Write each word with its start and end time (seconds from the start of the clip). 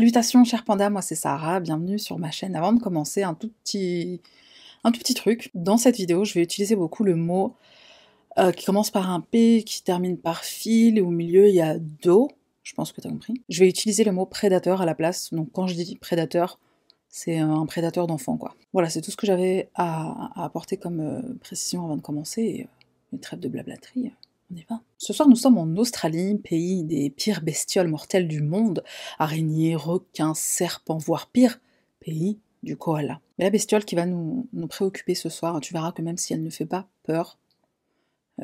Salutations 0.00 0.44
chers 0.44 0.64
pandas, 0.64 0.88
moi 0.88 1.02
c'est 1.02 1.14
Sarah, 1.14 1.60
bienvenue 1.60 1.98
sur 1.98 2.18
ma 2.18 2.30
chaîne. 2.30 2.56
Avant 2.56 2.72
de 2.72 2.80
commencer, 2.80 3.22
un 3.22 3.34
tout 3.34 3.50
petit, 3.50 4.22
un 4.82 4.92
tout 4.92 4.98
petit 4.98 5.12
truc. 5.12 5.50
Dans 5.52 5.76
cette 5.76 5.96
vidéo, 5.96 6.24
je 6.24 6.32
vais 6.32 6.42
utiliser 6.42 6.74
beaucoup 6.74 7.04
le 7.04 7.16
mot 7.16 7.54
euh, 8.38 8.50
qui 8.50 8.64
commence 8.64 8.90
par 8.90 9.10
un 9.10 9.20
P, 9.20 9.62
qui 9.62 9.82
termine 9.82 10.16
par 10.16 10.42
fil, 10.42 10.96
et 10.96 11.02
au 11.02 11.10
milieu 11.10 11.50
il 11.50 11.54
y 11.54 11.60
a 11.60 11.78
do, 11.78 12.30
je 12.62 12.72
pense 12.72 12.92
que 12.92 13.02
tu 13.02 13.08
as 13.08 13.10
compris. 13.10 13.34
Je 13.50 13.60
vais 13.60 13.68
utiliser 13.68 14.02
le 14.02 14.12
mot 14.12 14.24
prédateur 14.24 14.80
à 14.80 14.86
la 14.86 14.94
place, 14.94 15.34
donc 15.34 15.52
quand 15.52 15.66
je 15.66 15.74
dis 15.74 15.96
prédateur, 15.96 16.58
c'est 17.10 17.36
un 17.36 17.66
prédateur 17.66 18.06
d'enfant 18.06 18.38
quoi. 18.38 18.54
Voilà, 18.72 18.88
c'est 18.88 19.02
tout 19.02 19.10
ce 19.10 19.18
que 19.18 19.26
j'avais 19.26 19.68
à, 19.74 20.42
apporter 20.42 20.78
comme 20.78 21.00
euh, 21.00 21.34
précision 21.42 21.84
avant 21.84 21.98
de 21.98 22.02
commencer, 22.02 22.62
euh, 22.64 22.72
une 23.12 23.20
trêve 23.20 23.40
de 23.40 23.50
blablaterie. 23.50 24.12
Ce 24.98 25.12
soir, 25.12 25.28
nous 25.28 25.36
sommes 25.36 25.58
en 25.58 25.76
Australie, 25.76 26.38
pays 26.38 26.84
des 26.84 27.10
pires 27.10 27.42
bestioles 27.42 27.88
mortelles 27.88 28.28
du 28.28 28.42
monde. 28.42 28.84
Araignées, 29.18 29.76
requins, 29.76 30.34
serpents, 30.34 30.98
voire 30.98 31.28
pire, 31.28 31.60
pays 32.00 32.38
du 32.62 32.76
koala. 32.76 33.20
Mais 33.38 33.44
la 33.44 33.50
bestiole 33.50 33.84
qui 33.84 33.94
va 33.94 34.06
nous, 34.06 34.48
nous 34.52 34.66
préoccuper 34.66 35.14
ce 35.14 35.28
soir, 35.28 35.60
tu 35.60 35.72
verras 35.72 35.92
que 35.92 36.02
même 36.02 36.18
si 36.18 36.32
elle 36.32 36.42
ne 36.42 36.50
fait 36.50 36.66
pas 36.66 36.88
peur, 37.04 37.38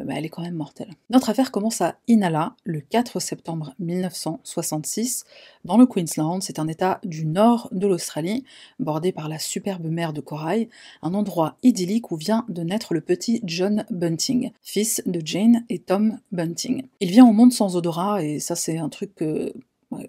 bah, 0.05 0.15
elle 0.17 0.27
est 0.27 0.29
quand 0.29 0.43
même 0.43 0.55
mortelle. 0.55 0.91
Notre 1.11 1.31
affaire 1.31 1.51
commence 1.51 1.81
à 1.81 1.97
Inala 2.07 2.55
le 2.65 2.81
4 2.81 3.21
septembre 3.21 3.75
1966, 3.79 5.25
dans 5.65 5.79
le 5.79 5.87
Queensland. 5.87 6.41
C'est 6.43 6.59
un 6.59 6.69
état 6.69 7.01
du 7.05 7.25
nord 7.25 7.69
de 7.73 7.87
l'Australie, 7.87 8.45
bordé 8.79 9.13
par 9.13 9.29
la 9.29 9.39
superbe 9.39 9.87
mer 9.87 10.13
de 10.13 10.21
corail, 10.21 10.69
un 11.03 11.15
endroit 11.15 11.57
idyllique 11.63 12.11
où 12.11 12.17
vient 12.17 12.45
de 12.49 12.63
naître 12.63 12.95
le 12.95 13.01
petit 13.01 13.41
John 13.45 13.85
Bunting, 13.91 14.51
fils 14.63 15.03
de 15.07 15.21
Jane 15.25 15.65
et 15.69 15.79
Tom 15.79 16.19
Bunting. 16.33 16.83
Il 17.01 17.11
vient 17.11 17.27
au 17.27 17.33
monde 17.33 17.53
sans 17.53 17.77
odorat, 17.77 18.23
et 18.23 18.39
ça 18.39 18.55
c'est 18.55 18.79
un 18.79 18.89
truc 18.89 19.15
que 19.15 19.53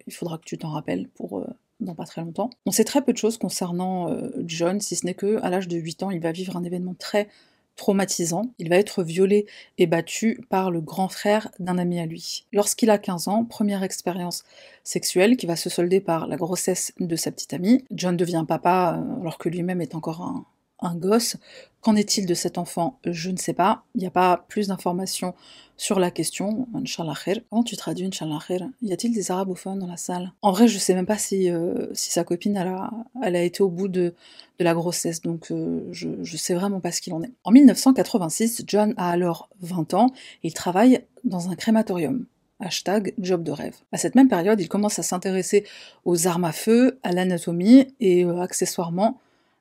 faudra 0.09 0.37
que 0.37 0.45
tu 0.45 0.57
t'en 0.57 0.69
rappelles 0.69 1.07
pour... 1.09 1.39
Euh, 1.39 1.47
dans 1.79 1.93
pas 1.93 2.05
très 2.05 2.21
longtemps. 2.21 2.49
On 2.65 2.71
sait 2.71 2.83
très 2.83 3.03
peu 3.03 3.13
de 3.13 3.19
choses 3.19 3.37
concernant 3.37 4.09
euh, 4.09 4.31
John, 4.47 4.81
si 4.81 4.95
ce 4.95 5.05
n'est 5.05 5.13
que 5.13 5.39
à 5.43 5.51
l'âge 5.51 5.67
de 5.67 5.77
8 5.77 6.03
ans, 6.03 6.09
il 6.09 6.19
va 6.19 6.31
vivre 6.31 6.57
un 6.57 6.63
événement 6.63 6.95
très 6.97 7.29
traumatisant. 7.77 8.51
Il 8.59 8.69
va 8.69 8.75
être 8.75 9.03
violé 9.03 9.45
et 9.77 9.87
battu 9.87 10.41
par 10.49 10.71
le 10.71 10.81
grand 10.81 11.07
frère 11.07 11.49
d'un 11.59 11.77
ami 11.77 11.99
à 11.99 12.05
lui. 12.05 12.45
Lorsqu'il 12.51 12.89
a 12.89 12.97
15 12.97 13.29
ans, 13.29 13.45
première 13.45 13.83
expérience 13.83 14.43
sexuelle 14.83 15.37
qui 15.37 15.45
va 15.45 15.55
se 15.55 15.69
solder 15.69 16.01
par 16.01 16.27
la 16.27 16.35
grossesse 16.35 16.91
de 16.99 17.15
sa 17.15 17.31
petite 17.31 17.53
amie. 17.53 17.85
John 17.91 18.17
devient 18.17 18.45
papa 18.47 18.99
euh, 18.99 19.21
alors 19.21 19.37
que 19.37 19.47
lui-même 19.47 19.81
est 19.81 19.95
encore 19.95 20.21
un, 20.21 20.45
un 20.79 20.95
gosse. 20.95 21.37
Qu'en 21.81 21.95
est-il 21.95 22.25
de 22.25 22.33
cet 22.33 22.57
enfant? 22.57 22.99
Je 23.05 23.29
ne 23.29 23.37
sais 23.37 23.53
pas. 23.53 23.83
Il 23.95 24.01
n'y 24.01 24.07
a 24.07 24.11
pas 24.11 24.45
plus 24.47 24.67
d'informations 24.67 25.33
sur 25.77 25.99
la 25.99 26.11
question. 26.11 26.67
Inch'Allah 26.73 27.13
Comment 27.49 27.63
tu 27.63 27.77
traduis 27.77 28.05
Inch'Allah 28.05 28.39
Y 28.81 28.93
a-t-il 28.93 29.13
des 29.13 29.31
arabophones 29.31 29.79
dans 29.79 29.87
la 29.87 29.97
salle? 29.97 30.33
En 30.41 30.51
vrai, 30.51 30.67
je 30.67 30.77
sais 30.77 30.95
même 30.95 31.05
pas 31.05 31.17
si, 31.17 31.49
euh, 31.49 31.87
si 31.93 32.11
sa 32.11 32.23
copine 32.23 32.57
elle 32.57 32.67
a, 32.67 32.89
elle 33.23 33.35
a 33.35 33.43
été 33.43 33.61
au 33.61 33.69
bout 33.69 33.87
de, 33.87 34.13
de 34.59 34.63
la 34.63 34.73
grossesse, 34.73 35.21
donc 35.21 35.51
euh, 35.51 35.87
je, 35.91 36.09
je 36.21 36.37
sais 36.37 36.55
vraiment 36.55 36.79
pas 36.79 36.91
ce 36.91 36.99
qu'il 36.99 37.13
en 37.13 37.23
est. 37.23 37.31
En 37.43 37.51
1986, 37.51 38.63
John 38.65 38.93
a 38.97 39.11
alors 39.11 39.49
20 39.61 39.93
ans 39.93 40.07
et 40.43 40.47
il 40.47 40.53
travaille 40.53 41.01
dans 41.23 41.49
un 41.49 41.55
crématorium. 41.55 42.25
Hashtag 42.59 43.13
job 43.19 43.43
de 43.43 43.51
rêve. 43.51 43.75
À 43.91 43.97
cette 43.97 44.15
même 44.15 44.29
période, 44.29 44.59
il 44.59 44.67
commence 44.67 44.97
à 44.97 45.03
s'intéresser 45.03 45.63
aux 46.05 46.25
armes 46.25 46.45
à 46.45 46.51
feu, 46.51 46.99
à 47.03 47.11
l'anatomie 47.11 47.93
et 47.99 48.25
euh, 48.25 48.41
accessoirement 48.41 49.19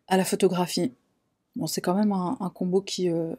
à 0.08 0.16
la 0.16 0.24
photographie. 0.24 0.92
C'est 1.66 1.80
quand 1.80 1.94
même 1.94 2.12
un, 2.12 2.50
combo 2.54 2.80
qui, 2.80 3.08
euh, 3.08 3.34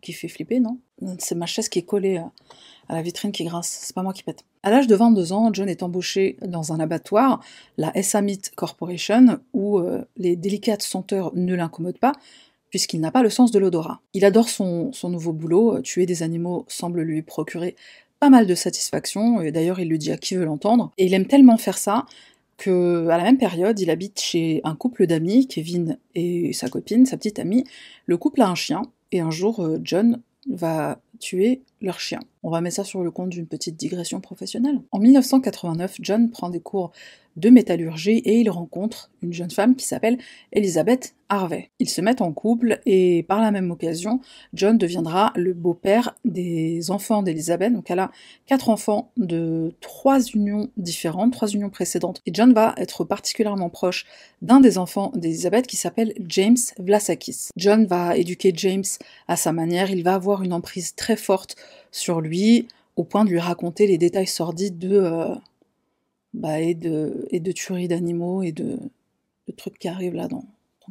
qui 0.00 0.12
fait 0.12 0.28
flipper, 0.28 0.60
non? 0.60 0.78
C'est 1.18 1.34
ma 1.34 1.46
chaise 1.46 1.68
qui 1.68 1.78
est 1.78 1.82
collée 1.82 2.18
à, 2.18 2.94
la 2.94 3.02
vitrine 3.02 3.32
qui 3.32 3.44
grince, 3.44 3.68
c'est 3.82 3.94
pas 3.94 4.02
moi 4.02 4.12
qui 4.12 4.22
pète. 4.22 4.44
À 4.62 4.70
l'âge 4.70 4.86
de 4.86 4.94
22 4.94 5.32
ans, 5.32 5.50
John 5.52 5.68
est 5.68 5.82
embauché 5.82 6.36
dans 6.42 6.72
un 6.72 6.80
abattoir, 6.80 7.42
la 7.76 7.96
Essamit 7.96 8.40
Corporation, 8.56 9.40
où 9.52 9.78
euh, 9.78 10.04
les 10.16 10.36
délicates 10.36 10.82
senteurs 10.82 11.32
ne 11.34 11.54
l'incommodent 11.54 11.98
pas, 11.98 12.12
puisqu'il 12.70 13.00
n'a 13.00 13.10
pas 13.10 13.22
le 13.22 13.30
sens 13.30 13.50
de 13.50 13.58
l'odorat. 13.58 14.00
Il 14.14 14.24
adore 14.24 14.48
son, 14.48 14.92
son 14.92 15.10
nouveau 15.10 15.32
boulot, 15.32 15.80
tuer 15.82 16.06
des 16.06 16.22
animaux 16.22 16.64
semble 16.68 17.02
lui 17.02 17.22
procurer 17.22 17.76
pas 18.20 18.30
mal 18.30 18.46
de 18.46 18.54
satisfaction, 18.54 19.40
et 19.40 19.52
d'ailleurs 19.52 19.80
il 19.80 19.88
le 19.88 19.98
dit 19.98 20.10
à 20.10 20.16
qui 20.16 20.34
veut 20.34 20.44
l'entendre, 20.44 20.92
et 20.98 21.06
il 21.06 21.14
aime 21.14 21.26
tellement 21.26 21.56
faire 21.56 21.78
ça 21.78 22.04
que 22.58 23.08
à 23.08 23.16
la 23.16 23.22
même 23.22 23.38
période, 23.38 23.80
il 23.80 23.88
habite 23.88 24.20
chez 24.20 24.60
un 24.64 24.74
couple 24.74 25.06
d'amis, 25.06 25.46
Kevin 25.46 25.98
et 26.14 26.52
sa 26.52 26.68
copine, 26.68 27.06
sa 27.06 27.16
petite 27.16 27.38
amie. 27.38 27.64
Le 28.04 28.18
couple 28.18 28.42
a 28.42 28.48
un 28.48 28.54
chien, 28.54 28.82
et 29.12 29.20
un 29.20 29.30
jour, 29.30 29.60
euh, 29.60 29.78
John 29.82 30.20
va 30.50 31.00
tuer 31.18 31.62
leur 31.80 32.00
chien. 32.00 32.20
On 32.42 32.50
va 32.50 32.60
mettre 32.60 32.76
ça 32.76 32.84
sur 32.84 33.02
le 33.02 33.10
compte 33.10 33.30
d'une 33.30 33.46
petite 33.46 33.76
digression 33.76 34.20
professionnelle. 34.20 34.80
En 34.92 34.98
1989, 34.98 35.96
John 36.00 36.30
prend 36.30 36.50
des 36.50 36.60
cours 36.60 36.92
de 37.38 37.50
métallurgie 37.50 38.18
et 38.18 38.40
il 38.40 38.50
rencontre 38.50 39.10
une 39.22 39.32
jeune 39.32 39.50
femme 39.50 39.76
qui 39.76 39.86
s'appelle 39.86 40.18
Elizabeth 40.52 41.14
Harvey. 41.28 41.70
Ils 41.78 41.88
se 41.88 42.00
mettent 42.00 42.22
en 42.22 42.32
couple 42.32 42.80
et 42.84 43.22
par 43.22 43.40
la 43.40 43.50
même 43.50 43.70
occasion, 43.70 44.20
John 44.54 44.76
deviendra 44.78 45.32
le 45.36 45.52
beau-père 45.52 46.16
des 46.24 46.90
enfants 46.90 47.22
d'Elizabeth. 47.22 47.72
Donc 47.72 47.90
elle 47.90 47.98
a 48.00 48.10
quatre 48.46 48.70
enfants 48.70 49.12
de 49.16 49.74
trois 49.80 50.20
unions 50.20 50.70
différentes, 50.76 51.32
trois 51.32 51.48
unions 51.48 51.70
précédentes. 51.70 52.22
Et 52.26 52.30
John 52.34 52.52
va 52.52 52.74
être 52.76 53.04
particulièrement 53.04 53.68
proche 53.68 54.06
d'un 54.42 54.60
des 54.60 54.78
enfants 54.78 55.12
d'Elizabeth 55.14 55.66
qui 55.66 55.76
s'appelle 55.76 56.14
James 56.26 56.56
Vlasakis. 56.78 57.50
John 57.56 57.86
va 57.86 58.16
éduquer 58.16 58.52
James 58.56 58.84
à 59.28 59.36
sa 59.36 59.52
manière, 59.52 59.90
il 59.90 60.02
va 60.02 60.14
avoir 60.14 60.42
une 60.42 60.52
emprise 60.52 60.94
très 60.94 61.07
forte 61.16 61.56
sur 61.90 62.20
lui 62.20 62.68
au 62.96 63.04
point 63.04 63.24
de 63.24 63.30
lui 63.30 63.38
raconter 63.38 63.86
les 63.86 63.98
détails 63.98 64.26
sordides 64.26 64.78
de... 64.78 64.98
Euh, 64.98 65.34
bah, 66.34 66.60
et, 66.60 66.74
de, 66.74 67.26
et 67.30 67.40
de 67.40 67.52
tueries 67.52 67.88
d'animaux 67.88 68.42
et 68.42 68.52
de, 68.52 68.78
trucs 69.56 69.78
qui 69.78 69.88
arrivent 69.88 70.14
là 70.14 70.28
dans, 70.28 70.44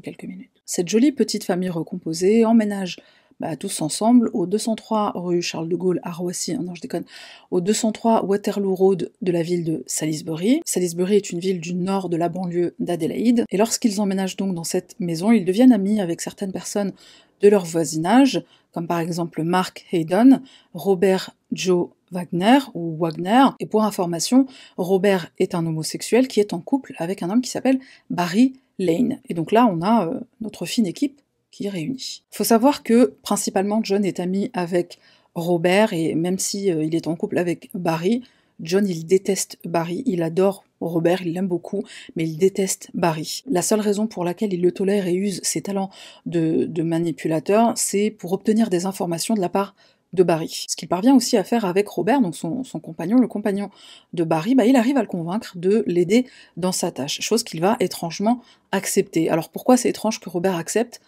quelques 0.03 0.25
minutes. 0.25 0.51
Cette 0.65 0.89
jolie 0.89 1.11
petite 1.11 1.43
famille 1.43 1.69
recomposée 1.69 2.45
emménage 2.45 2.97
bah, 3.39 3.55
tous 3.55 3.81
ensemble 3.81 4.29
au 4.33 4.45
203 4.47 5.13
rue 5.15 5.41
Charles 5.41 5.69
de 5.69 5.75
Gaulle 5.75 5.99
à 6.03 6.11
Roissy, 6.11 6.53
hein, 6.53 6.61
non 6.63 6.73
je 6.75 6.81
déconne, 6.81 7.05
au 7.51 7.61
203 7.61 8.25
Waterloo 8.25 8.73
Road 8.73 9.11
de 9.21 9.31
la 9.31 9.43
ville 9.43 9.63
de 9.63 9.83
Salisbury. 9.85 10.61
Salisbury 10.65 11.15
est 11.15 11.31
une 11.31 11.39
ville 11.39 11.59
du 11.59 11.73
nord 11.73 12.09
de 12.09 12.17
la 12.17 12.29
banlieue 12.29 12.73
d'Adélaïde, 12.79 13.45
et 13.49 13.57
lorsqu'ils 13.57 14.01
emménagent 14.01 14.37
donc 14.37 14.55
dans 14.55 14.63
cette 14.63 14.99
maison, 14.99 15.31
ils 15.31 15.45
deviennent 15.45 15.71
amis 15.71 16.01
avec 16.01 16.21
certaines 16.21 16.51
personnes 16.51 16.93
de 17.41 17.49
leur 17.49 17.65
voisinage, 17.65 18.43
comme 18.73 18.87
par 18.87 18.99
exemple 18.99 19.43
Mark 19.43 19.85
Hayden, 19.91 20.41
Robert 20.73 21.31
Joe 21.51 21.89
Wagner 22.11 22.59
ou 22.73 22.97
Wagner. 22.97 23.45
Et 23.59 23.65
pour 23.65 23.83
information, 23.83 24.45
Robert 24.77 25.31
est 25.39 25.55
un 25.55 25.65
homosexuel 25.65 26.27
qui 26.27 26.39
est 26.39 26.53
en 26.53 26.59
couple 26.59 26.93
avec 26.97 27.21
un 27.21 27.29
homme 27.29 27.41
qui 27.41 27.49
s'appelle 27.49 27.79
Barry 28.09 28.53
Lane. 28.79 29.19
Et 29.27 29.33
donc 29.33 29.51
là, 29.51 29.67
on 29.71 29.81
a 29.81 30.07
euh, 30.07 30.19
notre 30.41 30.65
fine 30.65 30.85
équipe 30.85 31.21
qui. 31.57 32.23
Faut 32.31 32.43
savoir 32.43 32.83
que 32.83 33.15
principalement 33.23 33.81
John 33.83 34.05
est 34.05 34.19
ami 34.19 34.51
avec 34.53 34.99
Robert 35.35 35.93
et 35.93 36.15
même 36.15 36.39
si 36.39 36.71
euh, 36.71 36.83
il 36.83 36.95
est 36.95 37.07
en 37.07 37.15
couple 37.15 37.37
avec 37.37 37.69
Barry, 37.73 38.23
John 38.59 38.87
il 38.87 39.05
déteste 39.05 39.57
Barry, 39.65 40.03
il 40.05 40.23
adore 40.23 40.63
Robert, 40.81 41.21
il 41.23 41.33
l'aime 41.33 41.47
beaucoup, 41.47 41.83
mais 42.15 42.23
il 42.23 42.37
déteste 42.37 42.89
Barry. 42.93 43.43
La 43.49 43.61
seule 43.61 43.79
raison 43.79 44.07
pour 44.07 44.23
laquelle 44.23 44.53
il 44.53 44.61
le 44.61 44.71
tolère 44.71 45.07
et 45.07 45.13
use 45.13 45.39
ses 45.43 45.61
talents 45.61 45.89
de, 46.25 46.65
de 46.65 46.83
manipulateur, 46.83 47.73
c'est 47.75 48.11
pour 48.11 48.33
obtenir 48.33 48.69
des 48.69 48.85
informations 48.85 49.33
de 49.33 49.41
la 49.41 49.49
part 49.49 49.75
de 50.13 50.23
Barry. 50.23 50.65
Ce 50.67 50.75
qu'il 50.75 50.87
parvient 50.87 51.15
aussi 51.15 51.37
à 51.37 51.43
faire 51.43 51.65
avec 51.65 51.87
Robert, 51.87 52.21
donc 52.21 52.35
son, 52.35 52.63
compagnon, 52.81 53.17
le 53.17 53.27
compagnon 53.27 53.69
de 54.13 54.23
Barry, 54.23 54.55
bah, 54.55 54.65
il 54.65 54.75
arrive 54.75 54.97
à 54.97 55.01
le 55.01 55.07
convaincre 55.07 55.57
de 55.57 55.83
l'aider 55.87 56.25
dans 56.55 56.71
sa 56.71 56.91
tâche, 56.91 57.21
chose 57.21 57.43
qu'il 57.43 57.59
va 57.59 57.75
étrangement 57.79 58.41
accepter. 58.71 59.29
Alors 59.29 59.49
pourquoi 59.49 59.77
c'est 59.77 59.89
étrange 59.89 60.19
que 60.19 60.29
Robert 60.29 60.55
accepte? 60.55 61.01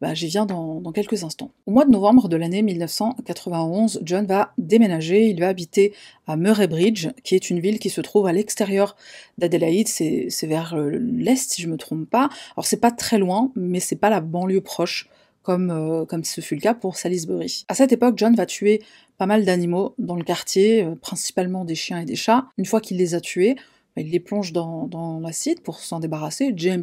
Bah, 0.00 0.14
J'y 0.14 0.26
viens 0.26 0.46
dans, 0.46 0.80
quelques 0.92 1.24
instants. 1.24 1.50
Au 1.66 1.70
mois 1.70 1.84
de 1.84 1.90
novembre 1.90 2.28
de 2.28 2.36
l'année 2.36 2.62
1991, 2.62 4.00
John 4.02 4.26
va 4.26 4.52
déménager, 4.58 5.26
il 5.26 5.40
va 5.40 5.48
habiter 5.48 5.92
à 6.26 6.36
Murray 6.36 6.68
Bridge, 6.68 7.08
qui 7.24 7.34
est 7.34 7.50
une 7.50 7.60
ville 7.60 7.78
qui 7.78 7.90
se 7.90 8.00
trouve 8.00 8.26
à 8.26 8.32
l'extérieur 8.32 8.96
d'Adélaïde, 9.38 9.88
c'est 9.88 10.46
vers 10.46 10.76
l'est 10.76 11.52
si 11.52 11.62
je 11.62 11.68
me 11.68 11.76
trompe 11.76 12.08
pas. 12.08 12.28
Alors 12.56 12.66
c'est 12.66 12.80
pas 12.80 12.90
très 12.90 13.18
loin, 13.18 13.52
mais 13.56 13.80
c'est 13.80 13.96
pas 13.96 14.10
la 14.10 14.20
banlieue 14.20 14.60
proche 14.60 15.08
comme, 15.46 15.70
euh, 15.70 16.04
comme 16.04 16.24
ce 16.24 16.40
fut 16.40 16.56
le 16.56 16.60
cas 16.60 16.74
pour 16.74 16.96
Salisbury. 16.96 17.64
À 17.68 17.74
cette 17.74 17.92
époque, 17.92 18.18
John 18.18 18.34
va 18.34 18.46
tuer 18.46 18.82
pas 19.16 19.26
mal 19.26 19.44
d'animaux 19.44 19.94
dans 19.96 20.16
le 20.16 20.24
quartier, 20.24 20.82
euh, 20.82 20.96
principalement 20.96 21.64
des 21.64 21.76
chiens 21.76 22.00
et 22.00 22.04
des 22.04 22.16
chats. 22.16 22.46
Une 22.58 22.64
fois 22.64 22.80
qu'il 22.80 22.96
les 22.96 23.14
a 23.14 23.20
tués, 23.20 23.54
bah, 23.94 24.02
il 24.02 24.10
les 24.10 24.18
plonge 24.18 24.52
dans, 24.52 24.88
dans 24.88 25.20
l'acide 25.20 25.60
pour 25.60 25.78
s'en 25.78 26.00
débarrasser. 26.00 26.52
James, 26.56 26.82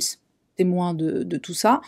témoin 0.56 0.94
de, 0.94 1.38
tout 1.38 1.54
ça, 1.54 1.82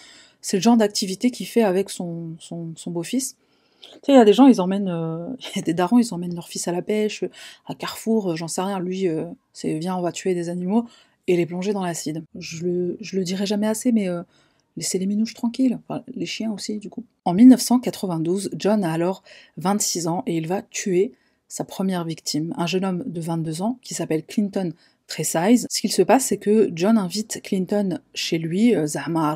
c'est 0.45 0.57
le 0.57 0.62
genre 0.62 0.77
d'activité 0.77 1.31
qu'il 1.31 1.47
fait 1.47 1.63
avec 1.63 1.89
son, 1.89 2.36
son, 2.39 2.92
beau-fils. 2.92 3.36
Tu 3.81 3.89
sais, 4.03 4.12
il 4.12 4.15
y 4.15 4.18
a 4.18 4.25
des 4.25 4.33
gens, 4.33 4.47
ils 4.47 4.62
emmènent, 4.62 4.89
euh, 4.89 5.27
y 5.56 5.59
a 5.59 5.62
des 5.62 5.74
darons, 5.74 6.00
ils 6.00 6.13
emmènent 6.13 6.36
leur 6.36 6.47
fils 6.47 6.68
à 6.68 6.71
la 6.71 6.81
pêche, 6.81 7.24
à 7.65 7.74
Carrefour, 7.74 8.36
j'en 8.36 8.47
sais 8.47 8.62
rien. 8.62 8.80
Lui, 8.80 9.07
c'est 9.53 9.77
viens, 9.80 9.95
on 9.95 10.01
va 10.01 10.12
tuer 10.12 10.33
des 10.36 10.50
animaux 10.50 10.86
et 11.27 11.36
les 11.36 11.45
plonger 11.45 11.74
dans 11.74 11.83
l'acide. 11.83 12.24
Je 12.38 12.63
le, 12.63 12.97
je 13.01 13.15
le 13.15 13.24
dirai 13.24 13.45
jamais 13.45 13.68
assez, 13.68 13.92
mais 13.92 14.07
Laissez 14.77 15.00
les 15.00 15.06
minouches 15.06 15.33
tranquilles, 15.33 15.80
les 16.13 16.25
chiens 16.25 16.51
aussi 16.51 16.80
du 16.80 16.89
coup. 16.89 17.06
En 17.24 17.33
1992, 17.33 18.51
John 18.57 18.83
a 18.83 18.91
alors 18.91 19.24
26 19.57 20.07
ans 20.07 20.24
et 20.25 20.36
il 20.36 20.48
va 20.48 20.62
tuer 20.62 21.13
sa 21.48 21.63
première 21.63 22.03
victime, 22.03 22.53
un 22.57 22.68
jeune 22.68 22.83
homme 22.83 23.03
de 23.06 23.21
22 23.21 23.62
ans 23.62 23.80
qui 23.81 23.94
s'appelle 23.94 24.25
Clinton 24.25 24.74
size. 25.07 25.67
Ce 25.69 25.81
qu'il 25.81 25.91
se 25.91 26.01
passe, 26.01 26.25
c'est 26.25 26.37
que 26.37 26.69
John 26.73 26.97
invite 26.97 27.41
Clinton 27.43 27.99
chez 28.13 28.37
lui, 28.37 28.75
euh, 28.75 28.87
Zahma 28.87 29.35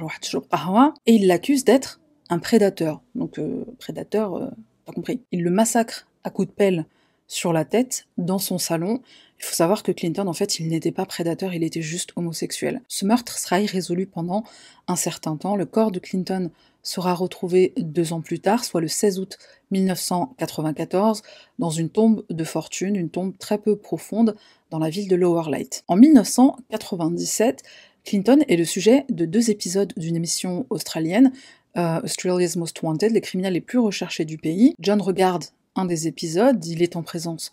et 1.06 1.14
il 1.14 1.28
l'accuse 1.28 1.64
d'être 1.64 2.00
un 2.30 2.40
prédateur. 2.40 3.02
Donc, 3.16 3.40
euh, 3.40 3.66
prédateur, 3.80 4.36
euh, 4.36 4.50
pas 4.86 4.94
compris. 4.94 5.22
Il 5.32 5.44
le 5.44 5.52
massacre 5.52 6.08
à 6.24 6.30
coups 6.30 6.48
de 6.48 6.54
pelle 6.54 6.86
sur 7.28 7.54
la 7.54 7.66
tête 7.66 8.08
dans 8.18 8.40
son 8.40 8.58
salon. 8.58 9.02
Il 9.40 9.46
faut 9.46 9.56
savoir 9.56 9.84
que 9.84 9.92
Clinton, 9.92 10.28
en 10.28 10.34
fait, 10.34 10.60
il 10.60 10.68
n'était 10.68 10.92
pas 10.92 11.06
prédateur, 11.06 11.54
il 11.54 11.64
était 11.64 11.82
juste 11.82 12.12
homosexuel. 12.16 12.82
Ce 12.88 13.06
meurtre 13.06 13.38
sera 13.38 13.62
irrésolu 13.62 14.06
pendant 14.06 14.44
un 14.88 14.96
certain 14.96 15.38
temps. 15.38 15.56
Le 15.56 15.66
corps 15.66 15.92
de 15.92 16.00
Clinton 16.00 16.50
sera 16.84 17.14
retrouvé 17.14 17.74
deux 17.78 18.14
ans 18.14 18.22
plus 18.22 18.40
tard, 18.40 18.66
soit 18.66 18.82
le 18.82 18.88
16 18.88 19.20
août 19.20 19.38
1994, 19.72 21.22
dans 21.60 21.70
une 21.70 21.90
tombe 21.90 22.26
de 22.30 22.44
fortune, 22.44 22.96
une 22.96 23.10
tombe 23.10 23.38
très 23.38 23.58
peu 23.58 23.76
profonde 23.76 24.36
dans 24.70 24.80
la 24.80 24.90
ville 24.90 25.08
de 25.08 25.16
Lower 25.16 25.50
Light. 25.50 25.84
En 25.88 25.96
1997, 25.96 27.64
Clinton 28.06 28.40
est 28.48 28.56
le 28.56 28.66
sujet 28.66 29.06
de 29.10 29.26
deux 29.26 29.50
épisodes 29.50 29.94
d'une 29.98 30.16
émission 30.16 30.66
australienne, 30.70 31.32
euh, 31.78 32.02
Australia's 32.02 32.56
Most 32.56 32.82
Wanted, 32.82 33.12
les 33.12 33.22
criminels 33.22 33.54
les 33.54 33.62
plus 33.62 33.80
recherchés 33.80 34.26
du 34.26 34.38
pays. 34.38 34.74
John 34.80 35.02
regarde 35.02 35.46
un 35.76 35.86
des 35.86 36.08
épisodes, 36.08 36.64
il 36.66 36.82
est 36.82 36.96
en 36.96 37.04
présence 37.04 37.52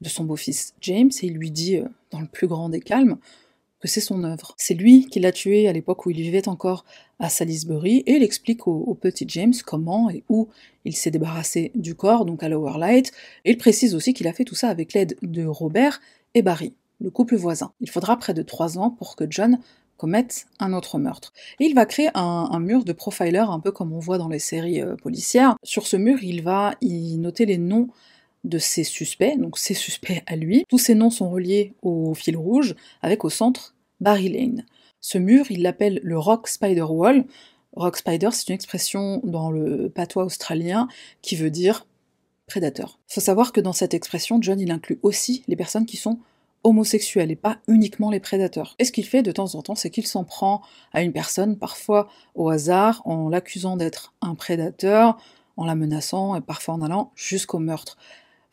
de 0.00 0.08
son 0.08 0.24
beau-fils 0.24 0.74
James 0.80 1.10
et 1.22 1.26
il 1.26 1.34
lui 1.34 1.50
dit, 1.50 1.76
euh, 1.76 1.84
dans 2.10 2.20
le 2.20 2.26
plus 2.26 2.46
grand 2.46 2.68
des 2.68 2.80
calmes, 2.80 3.18
que 3.80 3.88
c'est 3.88 4.00
son 4.00 4.24
œuvre. 4.24 4.54
C'est 4.56 4.74
lui 4.74 5.06
qui 5.06 5.20
l'a 5.20 5.32
tué 5.32 5.68
à 5.68 5.72
l'époque 5.72 6.06
où 6.06 6.10
il 6.10 6.20
vivait 6.20 6.48
encore 6.48 6.84
à 7.20 7.28
Salisbury 7.28 8.02
et 8.06 8.14
il 8.14 8.22
explique 8.22 8.66
au, 8.66 8.94
petit 8.94 9.24
James 9.28 9.54
comment 9.64 10.10
et 10.10 10.24
où 10.28 10.48
il 10.84 10.96
s'est 10.96 11.10
débarrassé 11.10 11.70
du 11.74 11.94
corps, 11.94 12.24
donc 12.24 12.42
à 12.42 12.48
Lower 12.48 12.78
Light, 12.78 13.12
il 13.44 13.56
précise 13.56 13.94
aussi 13.94 14.14
qu'il 14.14 14.26
a 14.26 14.32
fait 14.32 14.44
tout 14.44 14.54
ça 14.54 14.68
avec 14.68 14.94
l'aide 14.94 15.16
de 15.22 15.44
Robert 15.44 16.00
et 16.34 16.42
Barry, 16.42 16.74
le 17.00 17.10
couple 17.10 17.36
voisin. 17.36 17.72
Il 17.80 17.90
faudra 17.90 18.16
près 18.16 18.34
de 18.34 18.42
trois 18.42 18.78
ans 18.78 18.90
pour 18.90 19.16
que 19.16 19.24
John 19.28 19.58
commette 19.96 20.46
un 20.60 20.72
autre 20.72 20.98
meurtre. 20.98 21.32
Et 21.60 21.64
il 21.64 21.74
va 21.74 21.84
créer 21.84 22.08
un, 22.14 22.60
mur 22.60 22.84
de 22.84 22.92
profiler, 22.92 23.38
un 23.38 23.60
peu 23.60 23.72
comme 23.72 23.92
on 23.92 23.98
voit 23.98 24.16
dans 24.16 24.28
les 24.28 24.38
séries 24.38 24.80
euh, 24.80 24.96
policières. 24.96 25.56
Sur 25.62 25.86
ce 25.86 25.96
mur, 25.96 26.22
il 26.22 26.42
va 26.42 26.74
y 26.80 27.18
noter 27.18 27.44
les 27.44 27.58
noms 27.58 27.88
de 28.44 28.58
ses 28.58 28.84
suspects, 28.84 29.36
donc 29.36 29.58
ses 29.58 29.74
suspects 29.74 30.22
à 30.26 30.36
lui. 30.36 30.64
Tous 30.68 30.78
ces 30.78 30.94
noms 30.94 31.10
sont 31.10 31.28
reliés 31.28 31.74
au 31.82 32.14
fil 32.14 32.36
rouge, 32.36 32.76
avec 33.02 33.24
au 33.24 33.30
centre 33.30 33.74
Barry 34.00 34.28
Lane. 34.28 34.64
Ce 35.00 35.18
mur, 35.18 35.50
il 35.50 35.62
l'appelle 35.62 36.00
le 36.04 36.18
Rock 36.18 36.48
Spider 36.48 36.82
Wall. 36.82 37.24
Rock 37.72 37.96
Spider, 37.96 38.28
c'est 38.32 38.48
une 38.48 38.54
expression 38.54 39.20
dans 39.24 39.50
le 39.50 39.90
patois 39.90 40.24
australien 40.24 40.88
qui 41.22 41.34
veut 41.34 41.50
dire 41.50 41.86
prédateur. 42.48 42.98
Il 43.08 43.14
faut 43.14 43.20
savoir 43.20 43.52
que 43.52 43.60
dans 43.60 43.72
cette 43.72 43.94
expression, 43.94 44.38
John 44.40 44.58
il 44.60 44.70
inclut 44.70 44.98
aussi 45.02 45.44
les 45.46 45.56
personnes 45.56 45.86
qui 45.86 45.96
sont 45.96 46.18
homosexuels 46.64 47.30
et 47.30 47.36
pas 47.36 47.58
uniquement 47.68 48.10
les 48.10 48.20
prédateurs. 48.20 48.74
Et 48.78 48.84
ce 48.84 48.92
qu'il 48.92 49.04
fait 49.04 49.22
de 49.22 49.30
temps 49.30 49.54
en 49.54 49.62
temps, 49.62 49.74
c'est 49.74 49.90
qu'il 49.90 50.06
s'en 50.06 50.24
prend 50.24 50.62
à 50.92 51.02
une 51.02 51.12
personne, 51.12 51.56
parfois 51.56 52.08
au 52.34 52.48
hasard, 52.48 53.02
en 53.04 53.28
l'accusant 53.28 53.76
d'être 53.76 54.14
un 54.20 54.34
prédateur, 54.34 55.18
en 55.56 55.64
la 55.64 55.74
menaçant 55.74 56.34
et 56.34 56.40
parfois 56.40 56.74
en 56.74 56.82
allant 56.82 57.12
jusqu'au 57.14 57.58
meurtre. 57.58 57.96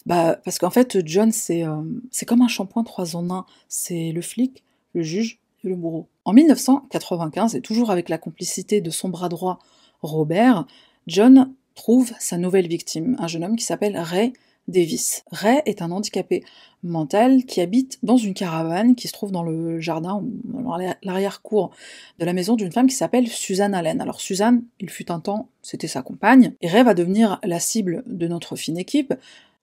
Bah, 0.06 0.40
parce 0.44 0.60
qu'en 0.60 0.70
fait, 0.70 1.00
John, 1.06 1.32
c'est 1.32 1.64
euh, 1.64 1.82
comme 2.28 2.42
un 2.42 2.48
shampoing 2.48 2.84
trois 2.84 3.16
en 3.16 3.30
un. 3.32 3.46
C'est 3.70 4.12
le 4.12 4.22
flic, 4.22 4.64
le 4.94 5.02
juge 5.02 5.40
et 5.64 5.70
le 5.70 5.76
bourreau. 5.76 6.08
En 6.26 6.34
1995, 6.34 7.56
et 7.56 7.62
toujours 7.62 7.90
avec 7.90 8.10
la 8.10 8.18
complicité 8.18 8.82
de 8.82 8.90
son 8.92 9.10
bras 9.10 9.30
droit, 9.30 9.60
Robert, 10.02 10.66
John 11.08 11.54
trouve 11.76 12.14
sa 12.20 12.38
nouvelle 12.38 12.68
victime, 12.68 13.16
un 13.20 13.28
jeune 13.28 13.44
homme 13.44 13.56
qui 13.56 13.66
s'appelle 13.66 13.98
Ray 13.98 14.34
Davis. 14.68 15.24
Ray 15.32 15.62
est 15.66 15.82
un 15.82 15.92
handicapé 15.92 16.44
mental 16.84 17.46
qui 17.46 17.62
habite 17.62 18.00
dans 18.02 18.18
une 18.18 18.34
caravane 18.34 18.96
qui 18.96 19.08
se 19.08 19.14
trouve 19.14 19.32
dans 19.32 19.44
le 19.44 19.80
jardin, 19.80 20.24
dans 20.44 20.78
l'arrière-cour 21.04 21.72
de 22.20 22.26
la 22.26 22.34
maison 22.34 22.56
d'une 22.56 22.72
femme 22.72 22.88
qui 22.88 22.96
s'appelle 22.96 23.28
Suzanne 23.28 23.76
Allen. 23.76 24.02
Alors 24.02 24.22
Suzanne, 24.22 24.64
il 24.80 24.90
fut 24.90 25.12
un 25.12 25.20
temps, 25.20 25.50
c'était 25.62 25.88
sa 25.88 26.02
compagne, 26.02 26.54
et 26.62 26.68
Ray 26.68 26.84
va 26.84 26.94
devenir 26.94 27.40
la 27.44 27.60
cible 27.60 28.04
de 28.08 28.28
notre 28.28 28.56
fine 28.56 28.78
équipe 28.78 29.14